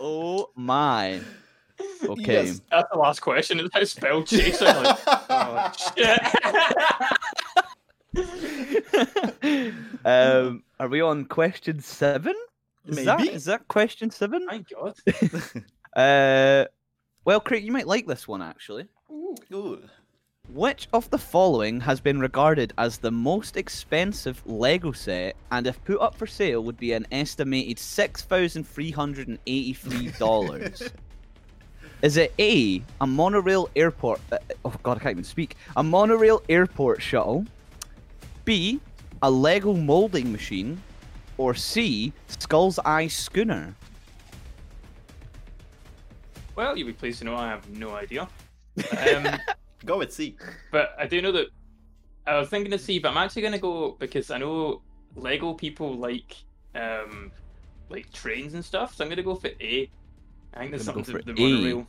[0.00, 1.20] oh my.
[2.04, 2.44] Okay.
[2.46, 2.60] Yes.
[2.70, 3.60] That's the last question.
[3.60, 4.64] Is how spell chaser?
[4.66, 6.20] Like, oh, shit.
[10.04, 12.34] um, are we on question seven?
[12.86, 13.32] Is that Maybe.
[13.32, 14.46] is that question seven?
[14.46, 14.94] My God.
[15.94, 16.64] Uh,
[17.26, 18.86] well, Craig, you might like this one actually.
[19.52, 19.78] Ooh.
[20.48, 25.84] Which of the following has been regarded as the most expensive Lego set, and if
[25.84, 30.82] put up for sale, would be an estimated six thousand three hundred and eighty-three dollars?
[32.02, 34.20] Is it A, a monorail airport?
[34.32, 35.56] Uh, oh God, I can't even speak.
[35.76, 37.46] A monorail airport shuttle.
[38.44, 38.80] B,
[39.22, 40.80] a Lego molding machine,
[41.38, 43.74] or C, Skull's Eye schooner.
[46.54, 48.28] Well, you'll be pleased to know I have no idea.
[49.14, 49.26] Um,
[49.84, 50.36] Go with C.
[50.70, 51.48] but I do know that
[52.26, 54.80] I was thinking of C, but I'm actually going to go because I know
[55.16, 56.36] Lego people like
[56.74, 57.32] um,
[57.90, 58.94] like trains and stuff.
[58.94, 59.90] So I'm going to go for A.
[60.54, 61.86] I think there's something go to the monorail.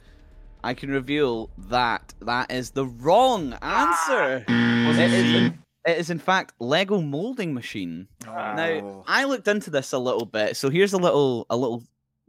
[0.63, 4.44] I can reveal that that is the wrong answer.
[4.48, 5.38] Was It it is, C?
[5.38, 8.08] in, it is in fact Lego molding machine.
[8.26, 9.04] Now Oh.
[9.08, 11.84] I looked into this a little bit, so here's a little a little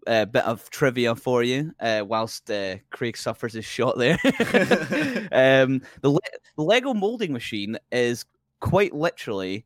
[0.06, 1.72] uh, bit of trivia for you.
[1.80, 4.18] Uh, whilst uh, Craig suffers his shot there,
[5.32, 6.20] um, the, Le-
[6.56, 8.24] the Lego molding machine is
[8.60, 9.64] quite literally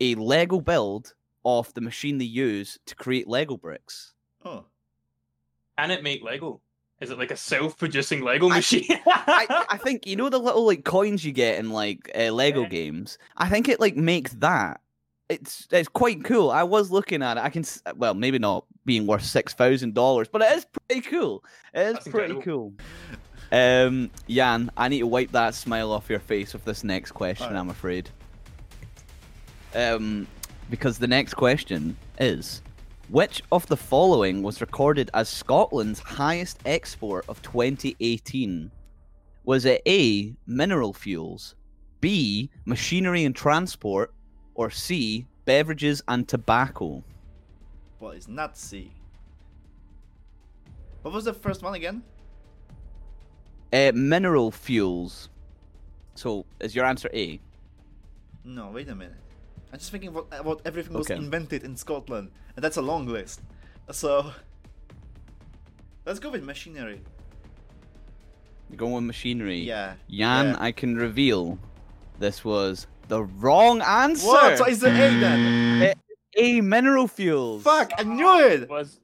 [0.00, 4.14] a Lego build of the machine they use to create Lego bricks.
[4.44, 4.64] oh.
[5.78, 6.60] Can it make Lego?
[7.00, 8.84] Is it like a self-producing Lego machine?
[9.06, 12.62] I, I think you know the little like coins you get in like uh, Lego
[12.62, 12.68] Yeah.
[12.68, 13.18] games.
[13.36, 14.80] I think it like makes that.
[15.28, 16.50] It's it's quite cool.
[16.50, 17.40] I was looking at it.
[17.44, 17.64] I can
[17.96, 21.44] well maybe not being worth six thousand dollars, but it is pretty cool.
[21.74, 22.72] It is That's pretty incredible.
[23.50, 23.56] cool.
[23.58, 27.46] Um, Jan, I need to wipe that smile off your face with this next question.
[27.46, 27.60] Alright.
[27.60, 28.10] I'm afraid.
[29.74, 30.26] Um,
[30.70, 32.62] because the next question is.
[33.10, 38.70] Which of the following was recorded as Scotland's highest export of 2018?
[39.44, 41.54] Was it A, mineral fuels,
[42.02, 44.12] B, machinery and transport,
[44.54, 47.02] or C, beverages and tobacco?
[47.98, 48.92] Well, it's not C.
[51.00, 52.02] What was the first one again?
[53.72, 55.30] Uh, mineral fuels.
[56.14, 57.40] So, is your answer A?
[58.44, 59.16] No, wait a minute.
[59.72, 61.16] I'm just thinking about, about everything was Okay.
[61.16, 63.40] invented in Scotland, and that's a long list.
[63.90, 64.32] So,
[66.06, 67.00] let's go with machinery.
[68.70, 69.58] You're going with machinery.
[69.60, 69.94] Yeah.
[70.10, 70.56] Jan, yeah.
[70.58, 71.58] I can reveal
[72.18, 74.26] this was the wrong answer.
[74.26, 74.58] What?
[74.58, 75.94] So is the A then?
[76.36, 77.62] A, mineral fuels.
[77.64, 77.90] Fuck!
[77.98, 78.68] I knew it.
[78.68, 79.00] was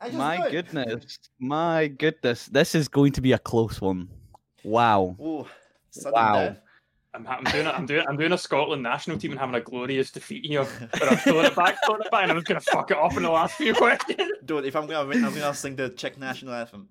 [0.00, 0.50] I just My knew it.
[0.52, 1.18] goodness.
[1.40, 2.46] My goodness.
[2.46, 4.08] This is going to be a close one.
[4.62, 5.16] Wow.
[5.20, 5.46] Ooh,
[6.04, 6.34] Wow.
[6.34, 6.60] death.
[7.16, 9.54] I'm, ha- I'm doing a, I'm doing I'm doing a Scotland national team and having
[9.54, 12.46] a glorious defeat here, but I'm throwing it back, throwing it back, and I'm just
[12.46, 14.20] gonna fuck it off in the last few questions.
[14.44, 16.88] Dude, if I'm gonna win, I'm gonna sing the Czech national anthem.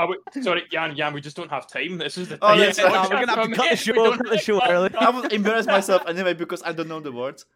[0.00, 1.98] Oh, wait, sorry, Jan, Jan, we just don't have time.
[1.98, 2.60] This is the Oh, thing.
[2.60, 2.92] that's No, we're
[3.26, 4.94] gonna have to cut the show, cut the show early.
[4.96, 7.46] I will embarrass myself anyway because I don't know the words.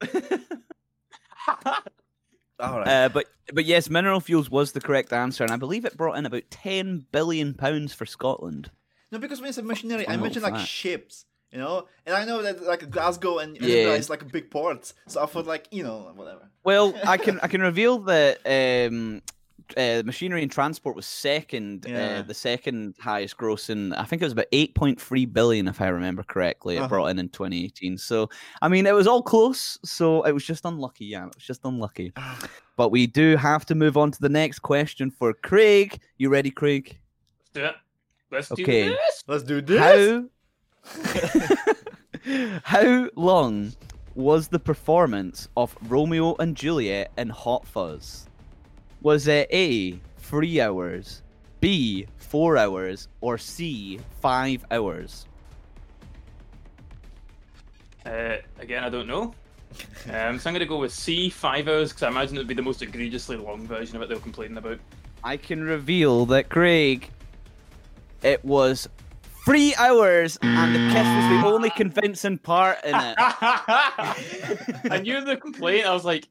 [2.62, 2.88] Alright.
[2.88, 6.18] Uh, but but yes, mineral fuels was the correct answer, and I believe it brought
[6.18, 8.70] in about ten billion pounds for Scotland.
[9.10, 10.68] No, because when I said machinery, I Fun mentioned like fact.
[10.68, 11.24] ships.
[11.50, 13.94] You know, and I know that like Glasgow and Edinburgh Yeah.
[13.94, 16.50] is like a big port, so I thought like you know whatever.
[16.62, 19.22] Well, I can I can reveal that um,
[19.74, 22.18] uh, machinery and transport was second, Yeah.
[22.18, 23.96] uh, the second highest grossing.
[23.96, 26.76] I think it was about eight point three billion, if I remember correctly.
[26.76, 26.88] It Uh-huh.
[26.88, 27.96] brought in in twenty eighteen.
[27.96, 28.28] So
[28.60, 29.78] I mean, it was all close.
[29.86, 31.06] So it was just unlucky.
[31.06, 32.12] Yeah, it was just unlucky.
[32.76, 35.98] But we do have to move on to the next question for Craig.
[36.18, 36.98] You ready, Craig?
[37.40, 37.74] Let's do it.
[38.30, 38.88] Let's do Okay.
[38.90, 39.24] this.
[39.26, 39.80] Let's do this.
[39.80, 40.24] How
[42.64, 43.72] how long
[44.14, 48.26] was the performance of Romeo and Juliet in Hot Fuzz?
[49.02, 51.22] Was it A three hours,
[51.60, 55.26] B four hours, or C five hours?
[58.04, 59.34] Uh, again, I don't know.
[60.10, 62.46] Um, so I'm going to go with C, five hours, because I imagine it would
[62.48, 64.78] be the most egregiously long version of it they were complaining about.
[65.22, 67.10] I can reveal that Craig,
[68.22, 68.88] it was
[69.44, 73.14] three hours, and the kiss was the only convincing part in it.
[73.18, 75.86] I knew the complaint.
[75.86, 76.26] I was like,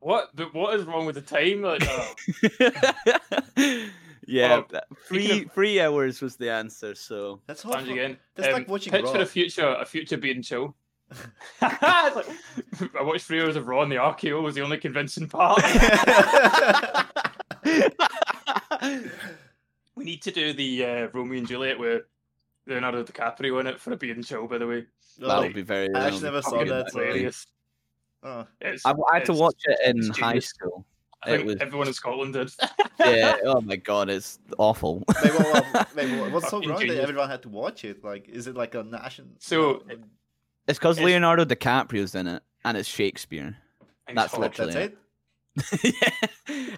[0.00, 0.30] "What?
[0.34, 2.14] But what is wrong with the time?" Like, oh,
[4.26, 6.94] yeah, Oh, three speaking three hours was the answer.
[6.94, 7.74] So That's hot.
[7.74, 8.16] times again.
[8.34, 9.12] That's Um, like watching pitch Raw.
[9.12, 9.66] for the future.
[9.80, 10.74] A future being chill.
[11.62, 11.62] Like,
[12.98, 15.62] I watched three hours of Raw, and the RKO was the only convincing part.
[19.96, 22.02] We need to do the uh, Romeo and Juliet with
[22.66, 24.46] Leonardo DiCaprio in it for a being chill.
[24.46, 24.86] By the way,
[25.18, 25.92] that would be very.
[25.94, 26.90] I actually um, never saw that.
[26.90, 27.46] So, hilarious.
[28.22, 28.46] oh.
[28.60, 30.84] It's, I, I had to watch it in it's high school.
[31.22, 32.52] I think It was everyone in Scotland did.
[33.00, 33.38] yeah.
[33.44, 35.02] Oh my god, it's awful.
[35.24, 38.04] Wait, what, what, wait, what- what's so Fucking wrong that everyone had to watch it?
[38.04, 39.28] Like, is it like a national?
[39.38, 39.82] So-
[40.68, 43.56] It's because It's- Leonardo DiCaprio's in it, and it's Shakespeare.
[44.08, 44.98] And That's literally that's it.
[45.82, 45.92] yeah.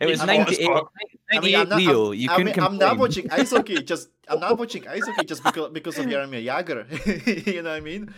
[0.00, 0.92] It was I'm on the 98, spot.
[1.32, 2.06] 98 I'm not, Leo.
[2.12, 3.82] I'm, you I couldn't mean, I'm not watching ice hockey.
[3.92, 7.46] Just I'm not watching ice hockey just because because of Jaromir Jagr.
[7.46, 8.14] you know what I mean?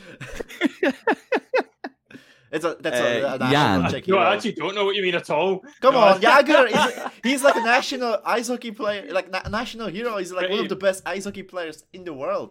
[2.53, 3.95] it's a that's a, Uh, a national Jan.
[3.95, 5.61] I, no, I actually don't know what you mean at all.
[5.81, 6.67] Come No, on, I- Jagr
[7.07, 10.17] is he's like a national ice hockey player, like na- national hero.
[10.19, 12.51] He's like one of the best ice hockey players in the world.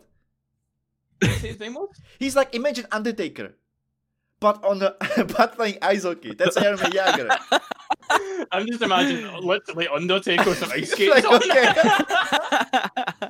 [1.22, 1.90] What's his name was?
[2.18, 3.56] He's like imagine Undertaker,
[4.40, 4.96] but on the
[5.38, 6.34] but playing ice hockey.
[6.36, 7.30] That's Jaromir Jagr.
[8.52, 11.42] I'm just imagining literally Undertaker with some ice skates Like, on.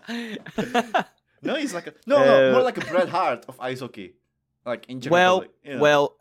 [0.07, 1.05] okay.
[1.41, 4.15] No, he's like a no, no, Uh, more like a Bret Hart of ice hockey,
[4.65, 5.81] like in Czech well, Republic, you know.
[5.81, 6.15] well,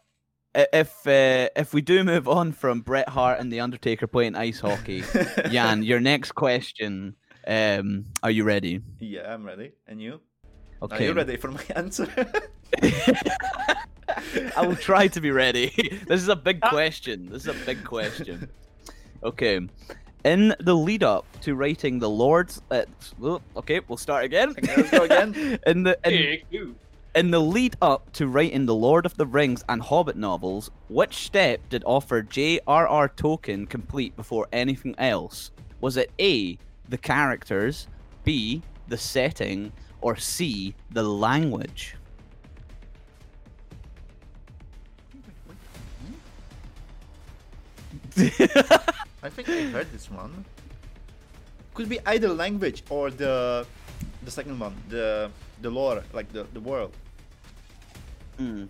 [0.54, 4.60] if uh, if we do move on from Bret Hart and the Undertaker playing ice
[4.60, 5.02] hockey,
[5.50, 7.16] Jan, your next question.
[7.46, 8.80] Um, are you ready?
[9.00, 9.72] yeah, I'm ready.
[9.86, 10.20] And you?
[10.82, 10.94] Okay.
[10.94, 11.04] Are Okay.
[11.06, 12.06] you ready for my answer?
[14.56, 15.72] I will try to be ready.
[16.06, 17.28] This is a big question.
[17.30, 18.48] This is a big question.
[19.22, 19.60] Okay.
[20.24, 22.82] In the lead up to writing the Lord's, uh,
[23.56, 24.50] okay, we'll start again.
[24.50, 25.58] Okay, let's go again.
[25.66, 26.74] in the in,
[27.14, 31.14] in the lead up to writing the Lord of the Rings and Hobbit novels, which
[31.26, 33.08] step did author J.R.R.
[33.08, 35.50] Tolkien complete before anything else?
[35.80, 37.88] Was it A, the characters,
[38.24, 41.97] B, the setting, or C, the language?
[49.22, 50.44] I think I heard this one.
[51.74, 53.66] Could be either language or the
[54.24, 55.30] the second one, the
[55.62, 56.92] the lore, like the the world.
[58.38, 58.66] Hmm.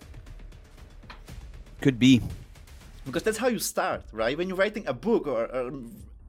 [1.81, 2.21] Could be.
[3.07, 4.37] Because that's how you start, right?
[4.37, 5.73] When you're writing a book or, or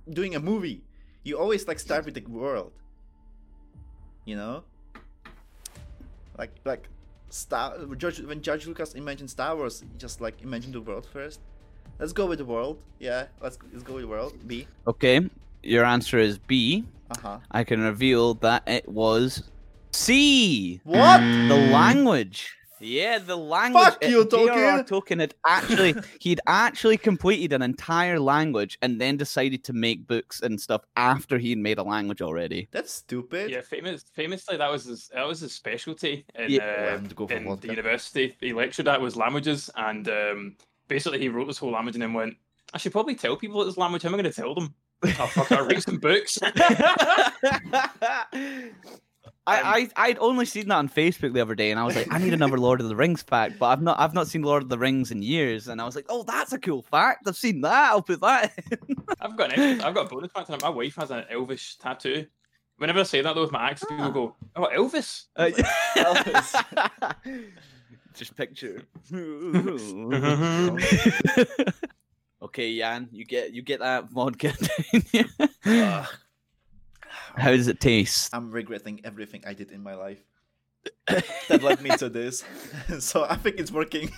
[0.09, 0.81] doing a movie,
[1.23, 2.71] you always like start with the world.
[4.23, 4.63] You know,
[6.37, 6.87] like like
[7.29, 11.41] Star George when George Lucas imagined Star Wars, just like imagine the world first.
[11.99, 12.81] Let's go with the world.
[12.99, 14.33] Yeah, let's let's go with the world.
[14.47, 14.67] B.
[14.87, 15.29] Okay,
[15.63, 16.85] your answer is B.
[17.11, 17.39] Uh huh.
[17.51, 19.43] I can reveal that it was
[19.91, 20.79] C.
[20.83, 21.19] What?
[21.19, 22.55] The language.
[22.81, 23.83] Yeah, the language.
[23.83, 24.83] Fuck you, J.R.R.
[24.83, 24.87] Tolkien.
[24.87, 30.41] Tolkien had actually he'd actually completed an entire language and then decided to make books
[30.41, 32.69] and stuff after he'd made a language already.
[32.71, 33.51] That's stupid.
[33.51, 34.05] Yeah, famous.
[34.13, 35.09] Famously, that was his.
[35.13, 36.91] That was his specialty in, Yeah.
[36.93, 38.37] uh, Um, to go for in the university.
[38.39, 40.55] He lectured at was languages, and um,
[40.89, 42.35] basically he wrote this whole language and then went.
[42.73, 44.03] I should probably tell people this language.
[44.03, 44.75] How am I going to tell them?
[45.03, 45.51] Oh fuck!
[45.51, 46.37] I read some books.
[49.49, 52.11] I, I I'd only seen that on Facebook the other day, and I was like,
[52.11, 54.61] I need another Lord of the Rings fact, but I've not I've not seen Lord
[54.61, 57.27] of the Rings in years, and I was like, oh, that's a cool fact.
[57.27, 57.91] I've seen that.
[57.91, 58.53] I'll put that.
[58.71, 58.95] in.
[59.19, 60.49] I've got an I've got a bonus fact.
[60.51, 60.59] on.
[60.61, 62.27] My wife has an Elvis tattoo.
[62.77, 65.49] Whenever I say that though with my accent, people go, "Oh, Elvis." Uh,
[65.95, 67.55] Elvis.
[68.19, 68.83] Just picture.
[72.41, 74.53] Okay, Jan, you get you get that vodka.
[74.53, 75.25] down you.
[75.65, 76.07] Ugh.
[77.35, 78.29] How does it taste?
[78.33, 80.23] I'm regretting everything I did in my life
[81.49, 82.45] that led me to this.
[82.99, 84.09] so I think it's working.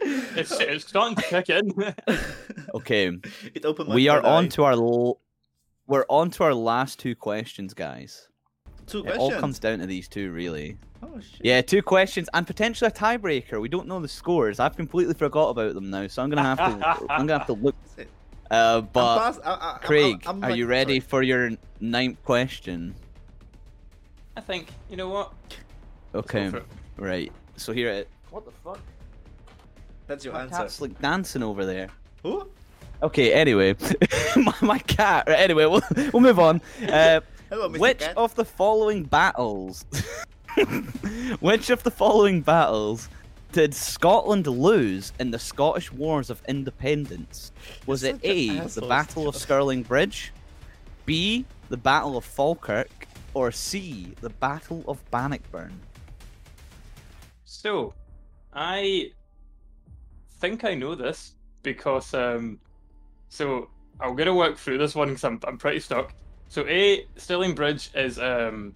[0.00, 1.72] It's, it's starting to kick in.
[2.74, 3.10] Okay,
[3.54, 4.48] it opened my we are third on eye.
[4.48, 5.20] to our l-
[5.86, 8.28] we're on to our last two questions, guys.
[8.86, 9.20] Two It questions.
[9.34, 10.76] all comes down to these two, really.
[11.02, 11.40] Oh shit.
[11.44, 13.60] Yeah, two questions and potentially a tiebreaker.
[13.60, 14.58] We don't know the scores.
[14.60, 17.12] I've completely forgot about them now, so I'm gonna have to.
[17.12, 17.74] I'm gonna have to look.
[17.96, 18.08] That's it.
[18.50, 21.08] Uh, I'm but past- I- I- I'm- Craig, I'm are like- you ready sorry.
[21.08, 22.94] for your ninth question?
[24.36, 25.32] I think, you know what?
[26.14, 26.52] Okay,
[26.96, 27.32] right.
[27.56, 28.08] So here it.
[28.30, 28.78] What the fuck?
[30.06, 30.56] That's your My answer.
[30.58, 31.88] cat's like dancing over there.
[32.22, 32.46] Who?
[33.02, 33.74] Okay, anyway,
[34.36, 35.24] my, my cat.
[35.26, 36.60] Right, anyway, we'll, we'll move on.
[36.88, 37.78] Uh, Hello, Mr.
[37.78, 38.16] which Cat.
[38.16, 39.84] of the following battles?
[41.40, 43.08] which of the following battles
[43.52, 47.52] did Scotland lose in the Scottish Wars of Independence?
[47.86, 49.42] Was You're it A, the asshole, Battle of Scott.
[49.42, 50.32] Stirling Bridge,
[51.04, 55.78] B, the Battle of Falkirk, or C, the Battle of Bannockburn?
[57.44, 57.94] So,
[58.52, 59.12] I
[60.40, 62.58] think I know this because um,
[63.28, 66.12] so I'm gonna work through this one because I'm I'm pretty stuck.
[66.48, 68.74] So, A Stirling Bridge is um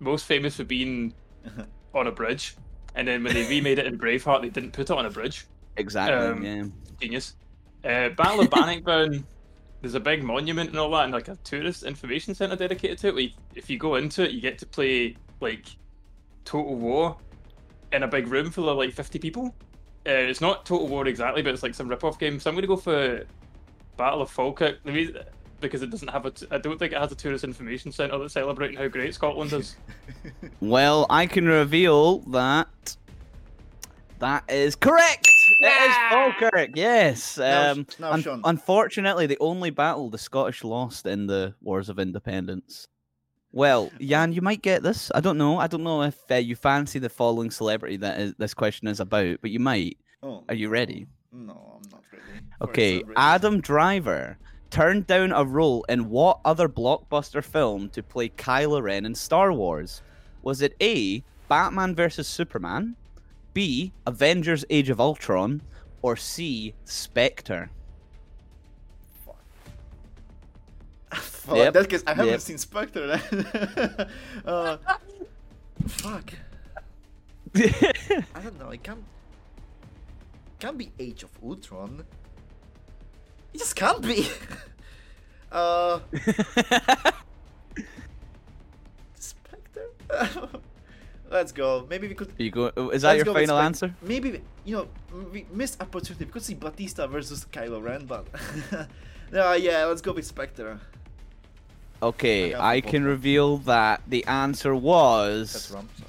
[0.00, 1.14] most famous for being
[1.94, 2.56] on a bridge,
[2.94, 5.46] and then when they remade it in Braveheart, they didn't put it on a bridge.
[5.76, 6.16] Exactly.
[6.16, 6.64] Um, yeah.
[7.00, 7.36] Genius.
[7.84, 9.24] Uh, Battle of Bannockburn.
[9.80, 13.08] There's a big monument and all that, and like a tourist information center dedicated to
[13.08, 13.14] it.
[13.14, 15.66] Where you, if you go into it, you get to play like
[16.44, 17.16] Total War
[17.92, 19.54] in a big room full of like 50 people.
[20.06, 22.40] Uh, it's not Total War exactly, but it's like some rip-off game.
[22.40, 23.24] So I'm gonna go for
[23.96, 24.82] Battle of Falkirk.
[24.82, 25.18] The reason,
[25.60, 26.30] because it doesn't have a.
[26.30, 29.52] T- I don't think it has a tourist information center that's celebrating how great Scotland
[29.52, 29.76] is.
[30.60, 32.96] Well, I can reveal that
[34.18, 35.28] that is correct.
[35.60, 36.70] It is Falkirk.
[36.74, 37.38] Yes.
[37.38, 38.40] Now- Um, now, un- Sean.
[38.44, 42.86] unfortunately, the only battle the Scottish lost in the Wars of Independence.
[43.52, 45.10] Well, Jan, you might get this.
[45.14, 45.58] I don't know.
[45.58, 49.00] I don't know if uh, you fancy the following celebrity that is, this question is
[49.00, 49.96] about, but you might.
[50.22, 51.06] Oh, Are you ready?
[51.32, 52.24] no, I'm not ready.
[52.62, 53.02] Okay.
[53.16, 54.36] Adam Driver
[54.70, 59.52] turned down a role in what other blockbuster film to play Kylo Ren in Star
[59.52, 60.02] Wars?
[60.42, 61.22] Was it A.
[61.48, 62.96] Batman vs Superman,
[63.54, 63.92] B.
[64.06, 65.62] Avengers: Age of Ultron,
[66.02, 66.74] or C.
[66.84, 67.70] Spectre?
[71.48, 72.40] Well, Yep, in that case, I haven't yep.
[72.40, 73.20] seen Spectre.
[74.44, 74.76] uh,
[75.86, 76.32] fuck.
[77.54, 78.68] I don't know.
[78.70, 79.02] It can't.
[80.58, 82.04] Can't be Age of Ultron.
[83.58, 84.24] It just can't be.
[85.52, 85.98] uh,
[89.16, 89.88] Spectre.
[91.28, 91.84] Let's go.
[91.90, 92.32] Maybe we could.
[92.38, 92.66] you go.
[92.90, 93.92] Is that let's your final answer?
[94.00, 94.86] Maybe you know
[95.32, 96.24] we missed opportunity.
[96.24, 98.28] We could see Batista versus Kylo Ren, but
[99.32, 99.86] yeah, yeah.
[99.86, 100.78] Let's go with Spectre.
[102.00, 105.88] Okay, got I can reveal that the answer That's was wrong.
[105.98, 106.07] Sorry.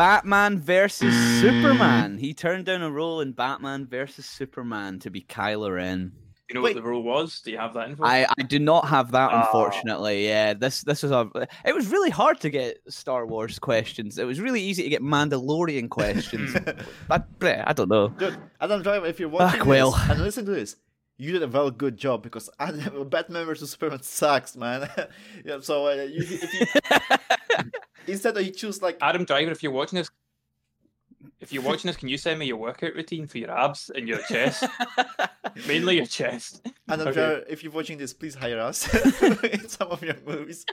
[0.00, 2.16] Batman versus Superman.
[2.16, 6.12] He turned down a role in Batman versus Superman to be Kylo Ren.
[6.48, 6.74] You know Wait.
[6.74, 7.42] what the rule was?
[7.42, 8.02] Do you have that info?
[8.04, 9.42] I, I do not have that Ah.
[9.42, 10.26] unfortunately.
[10.26, 11.28] Yeah, this this was a.
[11.66, 14.16] It was really hard to get Star Wars questions.
[14.16, 16.56] It was really easy to get Mandalorian questions.
[17.06, 18.08] but bleh, I don't know.
[18.08, 19.94] Dude, Adam Driver, if you're watching Ah, well.
[20.08, 20.76] and listen to this,
[21.20, 24.88] you did a very good job because Adam- Batman vs Superman sucks, man.
[25.44, 27.70] yeah, so uh, you, if you,
[28.06, 30.10] instead of you choose like Adam Driver, if you're watching this,
[31.38, 34.08] if you're watching this, can you send me your workout routine for your abs and
[34.08, 34.64] your chest?
[35.68, 36.66] Mainly your chest.
[36.88, 37.14] Adam okay.
[37.14, 38.88] Driver, if you're watching this, please hire us
[39.44, 40.64] in some of your movies.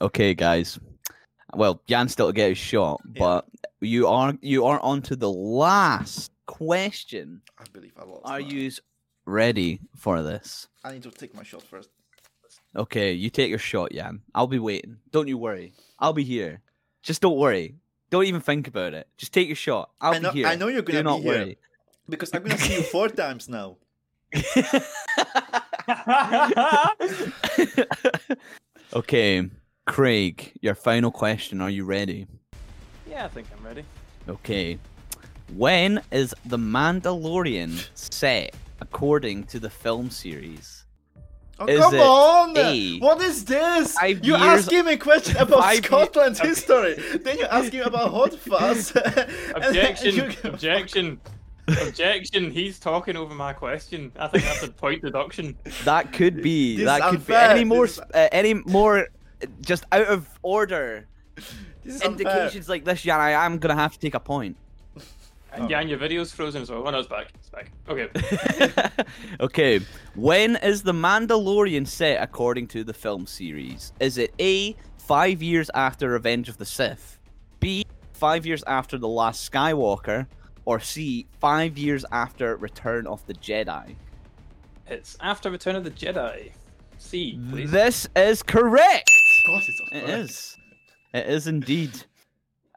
[0.00, 0.78] okay, guys.
[1.54, 3.18] Well, Jan still to get his shot, Yeah.
[3.18, 3.46] but
[3.82, 7.42] you are you are on to the last question.
[7.58, 8.22] I believe I lost.
[8.24, 8.50] Are man.
[8.50, 8.70] you
[9.24, 10.68] ready for this?
[10.84, 11.90] I need to take my shot first.
[12.74, 14.20] Okay, you take your shot, Jan.
[14.34, 14.98] I'll be waiting.
[15.10, 15.72] Don't you worry.
[15.98, 16.60] I'll be here.
[17.02, 17.76] Just don't worry.
[18.10, 19.08] Don't even think about it.
[19.16, 19.90] Just take your shot.
[20.00, 20.46] I'll I know, be here.
[20.48, 21.58] I know you're gonna not be here worry.
[22.08, 23.78] because I'm gonna see you four times now.
[28.94, 29.48] okay,
[29.86, 31.60] Craig, your final question.
[31.60, 32.26] Are you ready?
[33.08, 33.84] yeah, I think I'm ready.
[34.28, 34.78] Okay.
[35.54, 40.84] When is The Mandalorian set according to the film series?
[41.58, 42.56] Oh Is come on!
[42.58, 43.94] A, What is this?
[43.94, 46.94] five you years- asking me a question about five ye- Scotland's history,
[47.24, 48.94] then you're asking about Hot Fuzz.
[49.54, 50.34] Objection!
[50.44, 51.18] Objection!
[51.68, 52.50] Objection!
[52.50, 54.12] He's talking over my question.
[54.18, 55.56] I think that's a point deduction.
[55.84, 56.76] That could be.
[56.76, 57.88] This that is could be any more.
[58.12, 59.08] Uh, any more?
[59.62, 61.06] Just out of order.
[61.36, 62.10] This is unfair.
[62.10, 64.56] indications like this, Jan, I am gonna have to take a point.
[65.52, 65.68] And oh.
[65.68, 66.86] yeah, and your video's frozen as well.
[66.86, 67.28] Oh no, it's back.
[67.34, 67.70] It's back.
[67.88, 68.08] Okay.
[69.40, 69.80] okay,
[70.14, 73.92] when is the Mandalorian set according to the film series?
[74.00, 77.18] Is it A, five years after Revenge of the Sith,
[77.60, 80.26] B, five years after The Last Skywalker,
[80.64, 83.94] or C, five years after Return of the Jedi?
[84.88, 86.50] It's after Return of the Jedi.
[86.98, 87.70] C, please.
[87.70, 89.10] This is correct!
[89.44, 90.18] Of course it's It correct.
[90.18, 90.56] is.
[91.14, 91.90] It is indeed.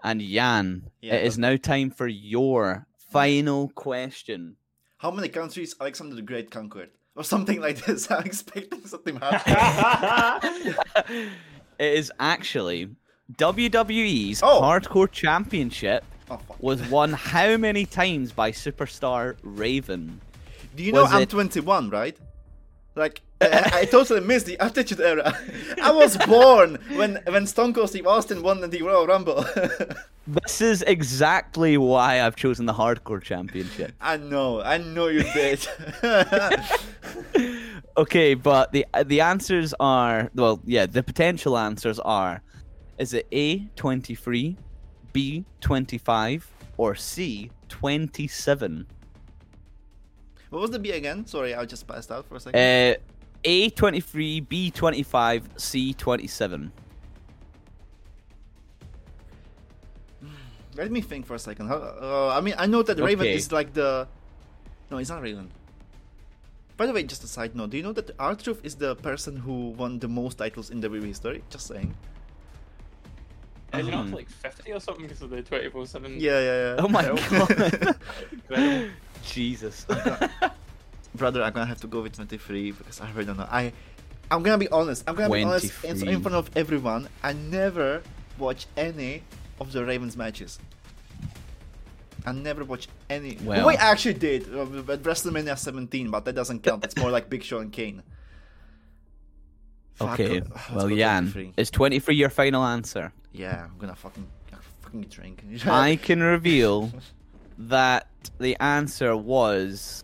[0.03, 4.55] And Jan, Yeah, it is now time for your final question.
[4.97, 6.91] How many countries Alexander the Great conquered?
[7.15, 8.09] Or something like this.
[8.11, 10.75] I'm expecting something happen.
[11.79, 12.89] it is actually
[13.37, 14.61] WWE's Oh.
[14.61, 20.21] Hardcore Championship oh, was won how many times by superstar Raven?
[20.75, 22.17] Do you know was I'm it- 21, right?
[22.99, 25.33] Like, I, I totally missed the Attitude Era.
[25.81, 29.45] I was born when when Stone Cold Steve Austin won the Royal Rumble.
[30.27, 33.93] This is exactly why I've chosen the Hardcore Championship.
[33.99, 35.67] I know, I know you did.
[37.99, 42.41] Okay, but the the answers are well, yeah, the potential answers are:
[42.97, 44.55] is it A twenty three,
[45.11, 48.87] B twenty five, or C twenty seven?
[50.49, 51.25] What was the B again?
[51.25, 52.59] Sorry, I just passed out for a second.
[52.59, 52.95] Uh,
[53.43, 56.71] A twenty three, B twenty five, C twenty seven.
[60.75, 61.71] Let me think for a second.
[61.71, 64.07] Uh, I mean, I know that Raven is like the.
[64.91, 65.51] No, it's not Raven.
[66.77, 67.71] By the way, just a side note.
[67.71, 71.05] Do you know that R-Truth is the person who won the most titles in WWE
[71.07, 71.43] history?
[71.49, 71.93] Just saying.
[73.73, 76.19] Is he not Um, like 50 or something because of the 24 7?
[76.19, 76.75] Yeah, yeah, yeah.
[76.79, 77.95] Oh my god!
[79.19, 79.33] Incredible.
[79.33, 79.85] Jesus.
[81.15, 83.47] Brother, I'm gonna have to go with 23 because I really don't know.
[83.49, 83.73] I,
[84.31, 85.03] I'm gonna be honest.
[85.07, 87.09] I'm gonna be honest in, in front of everyone.
[87.23, 88.03] I never
[88.37, 89.23] watched any
[89.59, 90.59] of the Ravens matches.
[92.25, 93.37] I never watched any.
[93.43, 94.61] Well- Wait, I actually did uh,
[94.93, 96.83] at WrestleMania 17, but that doesn't count.
[96.83, 98.03] It's more like Big Show and Kane.
[99.95, 100.41] Fuck, Okay,
[100.73, 101.53] well, go Jan, 23.
[101.57, 103.11] is twenty three your final answer?
[103.33, 104.25] Yeah, I'm gonna fucking,
[104.81, 105.43] fucking drink.
[105.65, 106.89] I can reveal
[107.59, 108.07] that
[108.39, 110.03] the answer was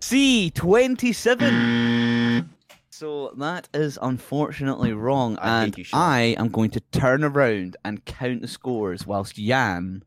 [0.00, 2.50] C twenty seven.
[2.90, 5.76] So that is unfortunately wrong, I and.
[5.92, 10.02] I am going to turn around and count the scores whilst Jan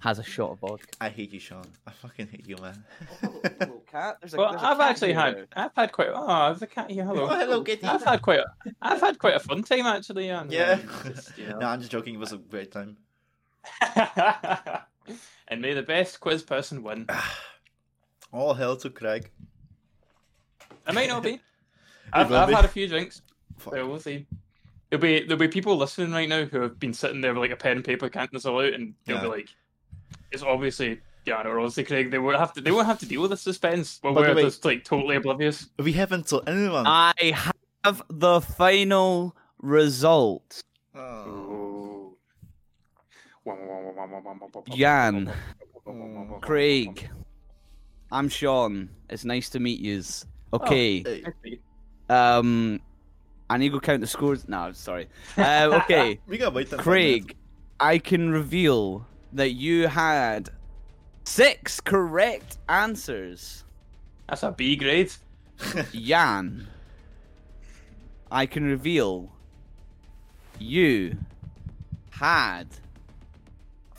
[0.00, 0.88] has a shot of vodka.
[1.00, 1.64] I hate you, Sean.
[1.86, 2.84] I fucking hate you, man.
[3.90, 4.18] cat.
[4.20, 6.08] There's Well, I've actually had, I've had quite.
[6.14, 7.04] Oh, there's a cat here.
[7.04, 7.24] Hello.
[7.24, 7.86] Oh, hello, Kitty.
[7.86, 8.46] I've had quite, a,
[8.80, 10.26] I've had quite a fun time actually.
[10.26, 10.44] Yeah.
[10.48, 10.78] yeah.
[11.04, 11.66] Just, you no.
[11.66, 12.14] I'm just joking.
[12.14, 12.96] It was a great time.
[15.48, 17.06] and may the best quiz person win.
[18.32, 19.30] All hell to Craig.
[20.86, 21.40] I might not be.
[22.12, 22.54] I've, I've be.
[22.54, 23.22] had a few drinks.
[23.58, 23.74] Fuck.
[23.74, 24.26] So we'll see.
[24.90, 27.52] There'll be there'll be people listening right now who have been sitting there with like
[27.52, 29.48] a pen and paper counting this all out, and they'll be like,
[30.32, 32.60] "It's obviously yeah, or obviously Craig." They won't have to.
[32.60, 35.68] They won't have to deal with the suspense while we're way- just like totally oblivious.
[35.78, 36.86] We haven't told anyone.
[36.88, 37.12] I
[37.84, 40.62] have the final result.
[40.94, 41.39] Oh.
[44.74, 45.32] Jan,
[46.40, 47.10] Craig,
[48.12, 48.90] I'm Sean.
[49.08, 50.26] It's nice to meet yous.
[50.52, 51.02] Okay.
[51.02, 51.58] Hey,
[52.08, 52.80] Um,
[53.48, 54.48] I need to go count the scores.
[54.48, 55.08] No, sorry.
[55.36, 56.70] Uh, okay, we gotta wait.
[56.70, 57.36] Craig,
[57.78, 60.50] I can reveal that you had
[61.24, 63.64] six correct answers.
[64.28, 65.12] That's a B grade.
[65.92, 66.68] Jan,
[68.30, 69.32] I can reveal
[70.58, 71.16] you
[72.10, 72.66] had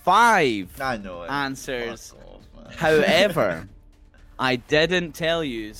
[0.04, 1.32] five I know it.
[1.32, 2.14] answers.
[2.14, 2.76] Off.
[2.76, 3.68] However,
[4.40, 5.74] I didn't tell you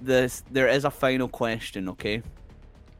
[0.00, 0.42] this.
[0.50, 2.22] There is a final question, okay?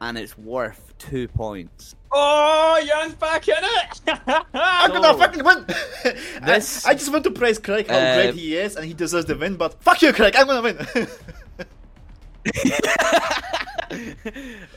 [0.01, 1.95] And it's worth two points.
[2.11, 4.01] Oh, Jan's back in it.
[4.53, 5.65] I'm So- gonna fucking win.
[6.45, 8.93] This- I, I just want to praise Craig how Uh, great he is and he
[8.93, 9.55] deserves the win.
[9.57, 10.35] But fuck you, Craig.
[10.37, 10.77] I'm gonna win.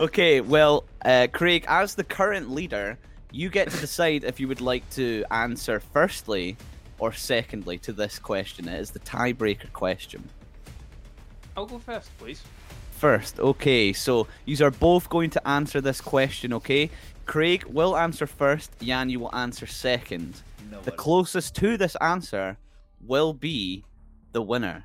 [0.00, 2.98] okay, well, uh, Craig, as the current leader,
[3.30, 6.56] you get to decide if you would like to answer firstly
[6.98, 8.68] or secondly to this question.
[8.68, 10.28] It is the tiebreaker question.
[11.56, 12.42] I'll go first, please.
[12.92, 16.90] First, okay, so you are both going to answer this question, okay?
[17.26, 20.42] Craig will answer first, Jan, you will answer second.
[20.70, 22.56] no, The closest to this answer
[23.06, 23.84] will be
[24.32, 24.84] the winner.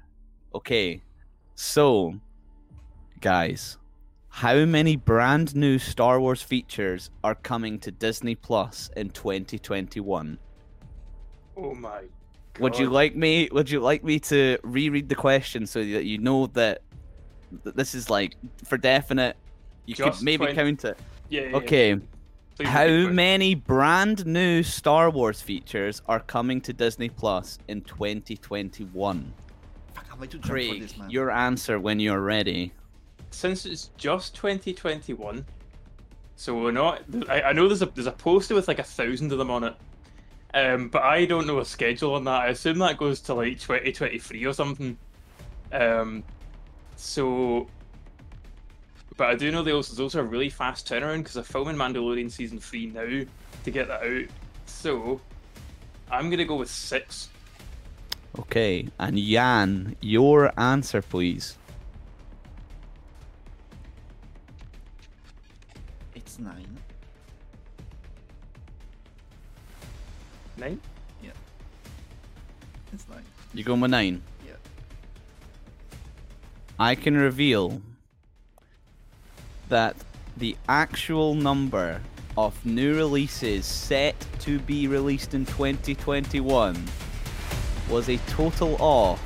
[0.54, 1.02] Okay,
[1.56, 2.16] so,
[3.22, 3.78] guys,
[4.34, 10.40] how many brand new Star Wars features are coming to Disney Plus in 2021?
[11.56, 12.02] Oh my.
[12.60, 13.48] Would you like me?
[13.52, 16.82] Would you like me to reread the question so that you know that,
[17.64, 18.34] that this is like
[18.66, 19.38] for definite?
[19.86, 20.98] You Just could maybe 20 count it.
[21.30, 21.42] Yeah.
[21.42, 21.56] yeah, yeah.
[21.58, 21.96] Okay.
[22.56, 29.34] Please How many brand new Star Wars features are coming to Disney Plus in 2021?
[29.94, 31.12] Fuck, am I too drunk for Craig, this, man?
[31.12, 32.74] your answer when you're ready.
[33.34, 35.46] Since it's just 2021,
[36.36, 37.02] so we're not.
[37.28, 39.64] I, I know there's a there's a poster with like a thousand of them on
[39.64, 39.76] it,
[40.54, 42.42] um, but I don't know a schedule on that.
[42.42, 44.98] I assume that goes to like 2023 or something.
[45.72, 46.24] Um,
[46.96, 47.68] so,
[49.18, 51.76] but I do know they also there's also a really fast turnaround because they're filming
[51.76, 53.26] Mandalorian season three now
[53.64, 54.26] to get that out.
[54.68, 55.20] So,
[56.12, 57.30] I'm gonna go with six.
[58.38, 61.58] Okay, and Jan, your answer, please.
[66.34, 66.78] It's nine.
[70.58, 70.80] Nine.
[72.92, 73.22] It's nine.
[73.54, 74.24] You're going with nine?
[74.44, 74.54] Yeah.
[76.80, 77.84] I can reveal
[79.70, 79.96] that
[80.38, 82.02] the actual number
[82.36, 86.84] of new releases set to be released in 2021
[87.92, 89.20] was a total of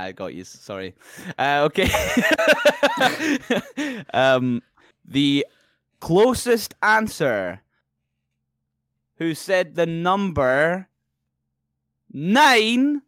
[0.00, 0.44] I got you.
[0.44, 0.94] Sorry.
[1.38, 1.90] Uh, okay.
[4.14, 4.62] um,
[5.04, 5.46] the
[6.00, 7.60] closest answer,
[9.16, 10.88] who said the number
[12.12, 13.02] nine,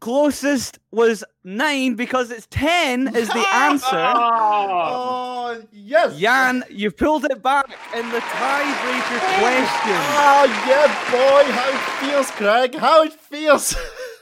[0.00, 4.12] closest was nine because it's ten is the answer.
[4.14, 6.18] Oh, yes!
[6.18, 10.00] Jan, you pulled it back in the tiebreaker question.
[10.20, 11.52] Oh, yeah, boy!
[11.52, 12.74] How it feels, Craig!
[12.74, 13.74] How it feels!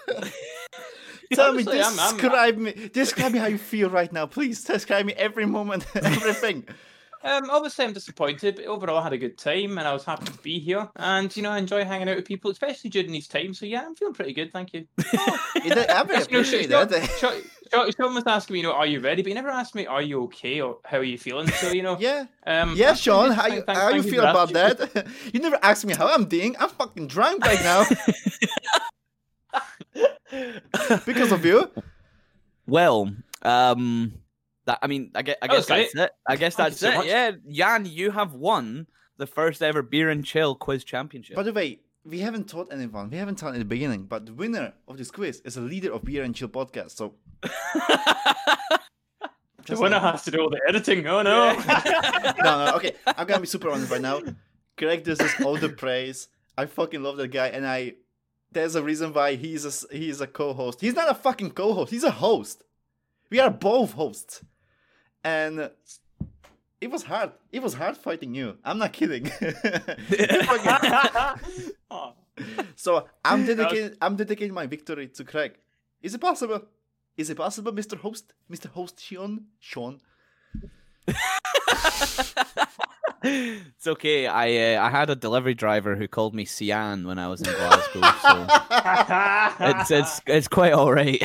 [1.35, 4.65] Tell me, I'm- I'm- describe me, describe me how you feel right now, please.
[4.65, 6.65] Describe me every moment, everything.
[7.25, 10.27] Um, obviously, I'm disappointed, but overall, I had a good time and I was happy
[10.27, 10.89] to be here.
[10.95, 13.59] And you know, I enjoy hanging out with people, especially during these times.
[13.59, 14.53] So yeah, I'm feeling pretty good.
[14.53, 14.87] Thank you.
[15.65, 17.11] You know, I really You know, appreciate Sean, that.
[17.19, 17.33] Sean,
[17.73, 19.23] Sean, Sean was asking me, you know, are you ready?
[19.23, 21.49] But he never asked me, are you okay or how are you feeling?
[21.49, 23.33] So you know, Yeah, um, yeah, Sean.
[23.33, 24.89] How you thank- how you thank feel for about asking.
[24.95, 25.07] that?
[25.35, 26.55] you never asked me how I'm doing.
[26.61, 27.85] I'm fucking drunk right now
[31.07, 31.71] because of you.
[32.67, 33.11] Well,
[33.43, 34.13] um,
[34.67, 36.11] that I mean, I guess, I That was guess that's it.
[36.29, 36.95] I guess that's it.
[36.95, 37.07] much.
[37.07, 38.87] Yeah, Jan, you have won
[39.17, 41.37] the first ever beer and chill quiz championship.
[41.37, 43.11] By the way, we haven't told anyone.
[43.11, 45.93] We haven't told in the beginning, but the winner of this quiz is a leader
[45.93, 46.93] of Beer and Chill podcast.
[46.93, 47.15] So
[49.67, 51.07] The winner has to do all the editing.
[51.07, 51.53] Oh no.
[52.43, 52.95] no, no, okay.
[53.07, 54.23] I'm gonna be super honest right now.
[54.77, 56.29] Greg deserves all the praise.
[56.57, 57.95] I fucking love that guy, and I.
[58.51, 60.81] There's a reason why he's a he's a co-host.
[60.81, 61.91] He's not a fucking co-host.
[61.91, 62.65] He's a host.
[63.31, 64.43] We are both hosts,
[65.23, 65.71] and
[66.81, 67.33] it was hard.
[67.53, 68.57] It was hard fighting you.
[68.65, 69.31] I'm not kidding.
[72.77, 73.97] So I'm dedicating.
[74.01, 75.55] I'm dedicating my victory to Craig.
[76.01, 76.63] Is it possible?
[77.17, 77.97] Is it possible, Mr.
[77.99, 78.33] Host?
[78.49, 78.67] Mr.
[78.67, 79.47] Host Sean?
[79.59, 80.01] Sean?
[83.23, 84.27] it's okay.
[84.27, 87.53] I uh, I had a delivery driver who called me Sian when I was in
[87.53, 88.47] Glasgow, so
[89.61, 91.23] it's it's it's quite all right.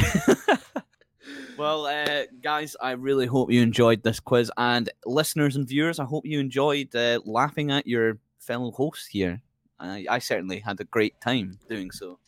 [1.57, 6.05] well, uh, guys, I really hope you enjoyed this quiz, and listeners and viewers, I
[6.05, 9.41] hope you enjoyed uh, laughing at your fellow hosts here.
[9.79, 12.19] I, I certainly had a great time doing so.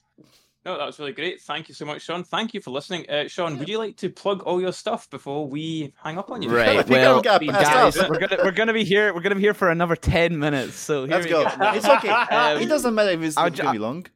[0.65, 1.39] No, that was really great.
[1.41, 2.23] Thank you so much, Sean.
[2.23, 3.07] Thank you for listening.
[3.07, 6.41] Uh, Sean, would you like to plug all your stuff before we hang up on
[6.41, 6.49] you?
[6.49, 6.77] I Right.
[6.77, 9.13] think Well, I'm gonna guys, we're gonna we're gonna be here.
[9.13, 10.73] We're gonna be here for another ten minutes.
[10.75, 11.43] So here Let's we go.
[11.43, 11.71] go.
[11.73, 12.09] It's okay.
[12.35, 14.07] Um, it doesn't matter if it's I'll gonna be long.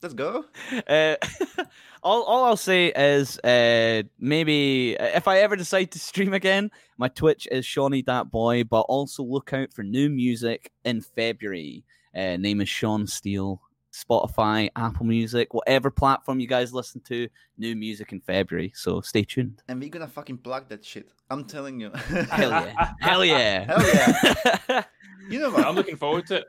[0.00, 0.44] Let's go.
[0.86, 1.16] Uh,
[2.04, 6.70] all, all I'll say is uh, maybe uh, if I ever decide to stream again,
[6.98, 11.84] my Twitch is Shawnee That Boy, but also look out for new music in February.
[12.14, 13.60] Uh, name is Sean Steele.
[13.94, 18.72] Spotify, Apple Music, whatever platform you guys listen to, new music in February.
[18.74, 19.62] So stay tuned.
[19.68, 21.12] And we're gonna fucking plug that shit.
[21.30, 21.90] I'm telling you.
[21.92, 22.92] Hell yeah.
[23.00, 23.64] Hell yeah.
[23.64, 24.82] Hell yeah.
[25.30, 25.64] You know what?
[25.66, 26.44] I'm looking forward to it.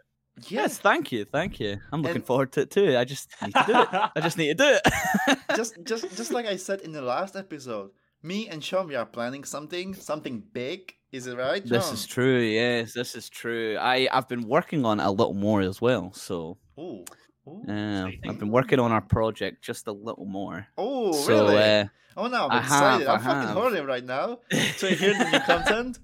[0.50, 1.24] yes, thank you.
[1.24, 1.78] Thank you.
[1.94, 2.98] I'm looking And- forward to it too.
[2.98, 3.88] I just need to do it.
[4.18, 5.40] I just need to do it.
[5.56, 7.92] just just just like I said in the last episode,
[8.22, 10.94] me and Sean we are planning something, something big.
[11.14, 11.66] Is it right?
[11.66, 12.42] This is true.
[12.42, 13.78] Yes, this is true.
[13.80, 16.12] I I've been working on it a little more as well.
[16.14, 17.06] So Ooh.
[17.48, 17.64] Ooh.
[17.68, 20.68] uh, I've been working on our project just a little more.
[20.78, 21.58] Oh, so really?
[21.64, 21.86] uh,
[22.18, 23.08] oh no, I'm I excited.
[23.08, 24.40] have, I'm I fucking horny right now
[24.80, 26.00] to hear the new content.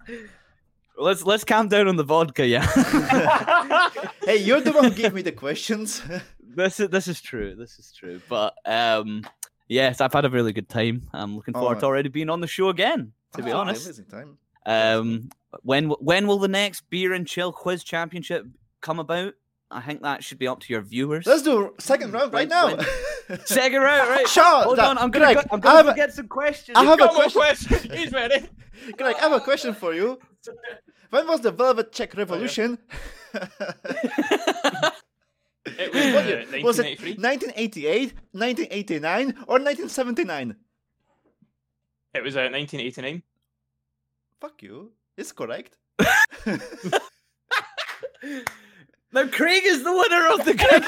[0.97, 2.65] let's let's calm down on the vodka, yeah.
[4.25, 6.01] hey, you're the one who gave me the questions.
[6.41, 7.55] this is this is true.
[7.55, 8.21] This is true.
[8.29, 9.23] But um,
[9.67, 11.03] Yes, I've had a really good time.
[11.13, 13.13] I'm looking forward to already being on the show again.
[13.37, 14.37] To be Ah, honest, amazing time.
[14.65, 15.29] um,
[15.63, 18.45] when when will the next beer and chill quiz championship
[18.81, 19.33] come about?
[19.71, 21.25] I think that should be up to your viewers.
[21.25, 23.37] Let's do second round right When- now.
[23.45, 24.27] Second round, right?
[24.27, 26.77] Sure, Hold on, I'm gonna Greg, go, I'm gonna have a- get some questions.
[26.77, 27.91] I have a Got more question.
[27.91, 28.47] He's ready.
[28.97, 30.19] Greg, I have a question for you.
[31.11, 32.77] When was the Velvet Czech Revolution?
[35.63, 36.63] It was, What uh, year?
[36.65, 40.55] was it 1988, 1989, or 1979?
[42.15, 43.21] It was uh, 1989.
[44.41, 44.91] Fuck you.
[45.15, 45.77] It's correct.
[49.13, 50.83] Now Craig is the winner of the quiz.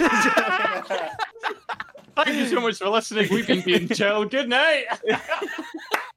[2.16, 3.28] Thank you so much for listening.
[3.32, 4.26] We've been being chill.
[4.26, 4.86] Good night.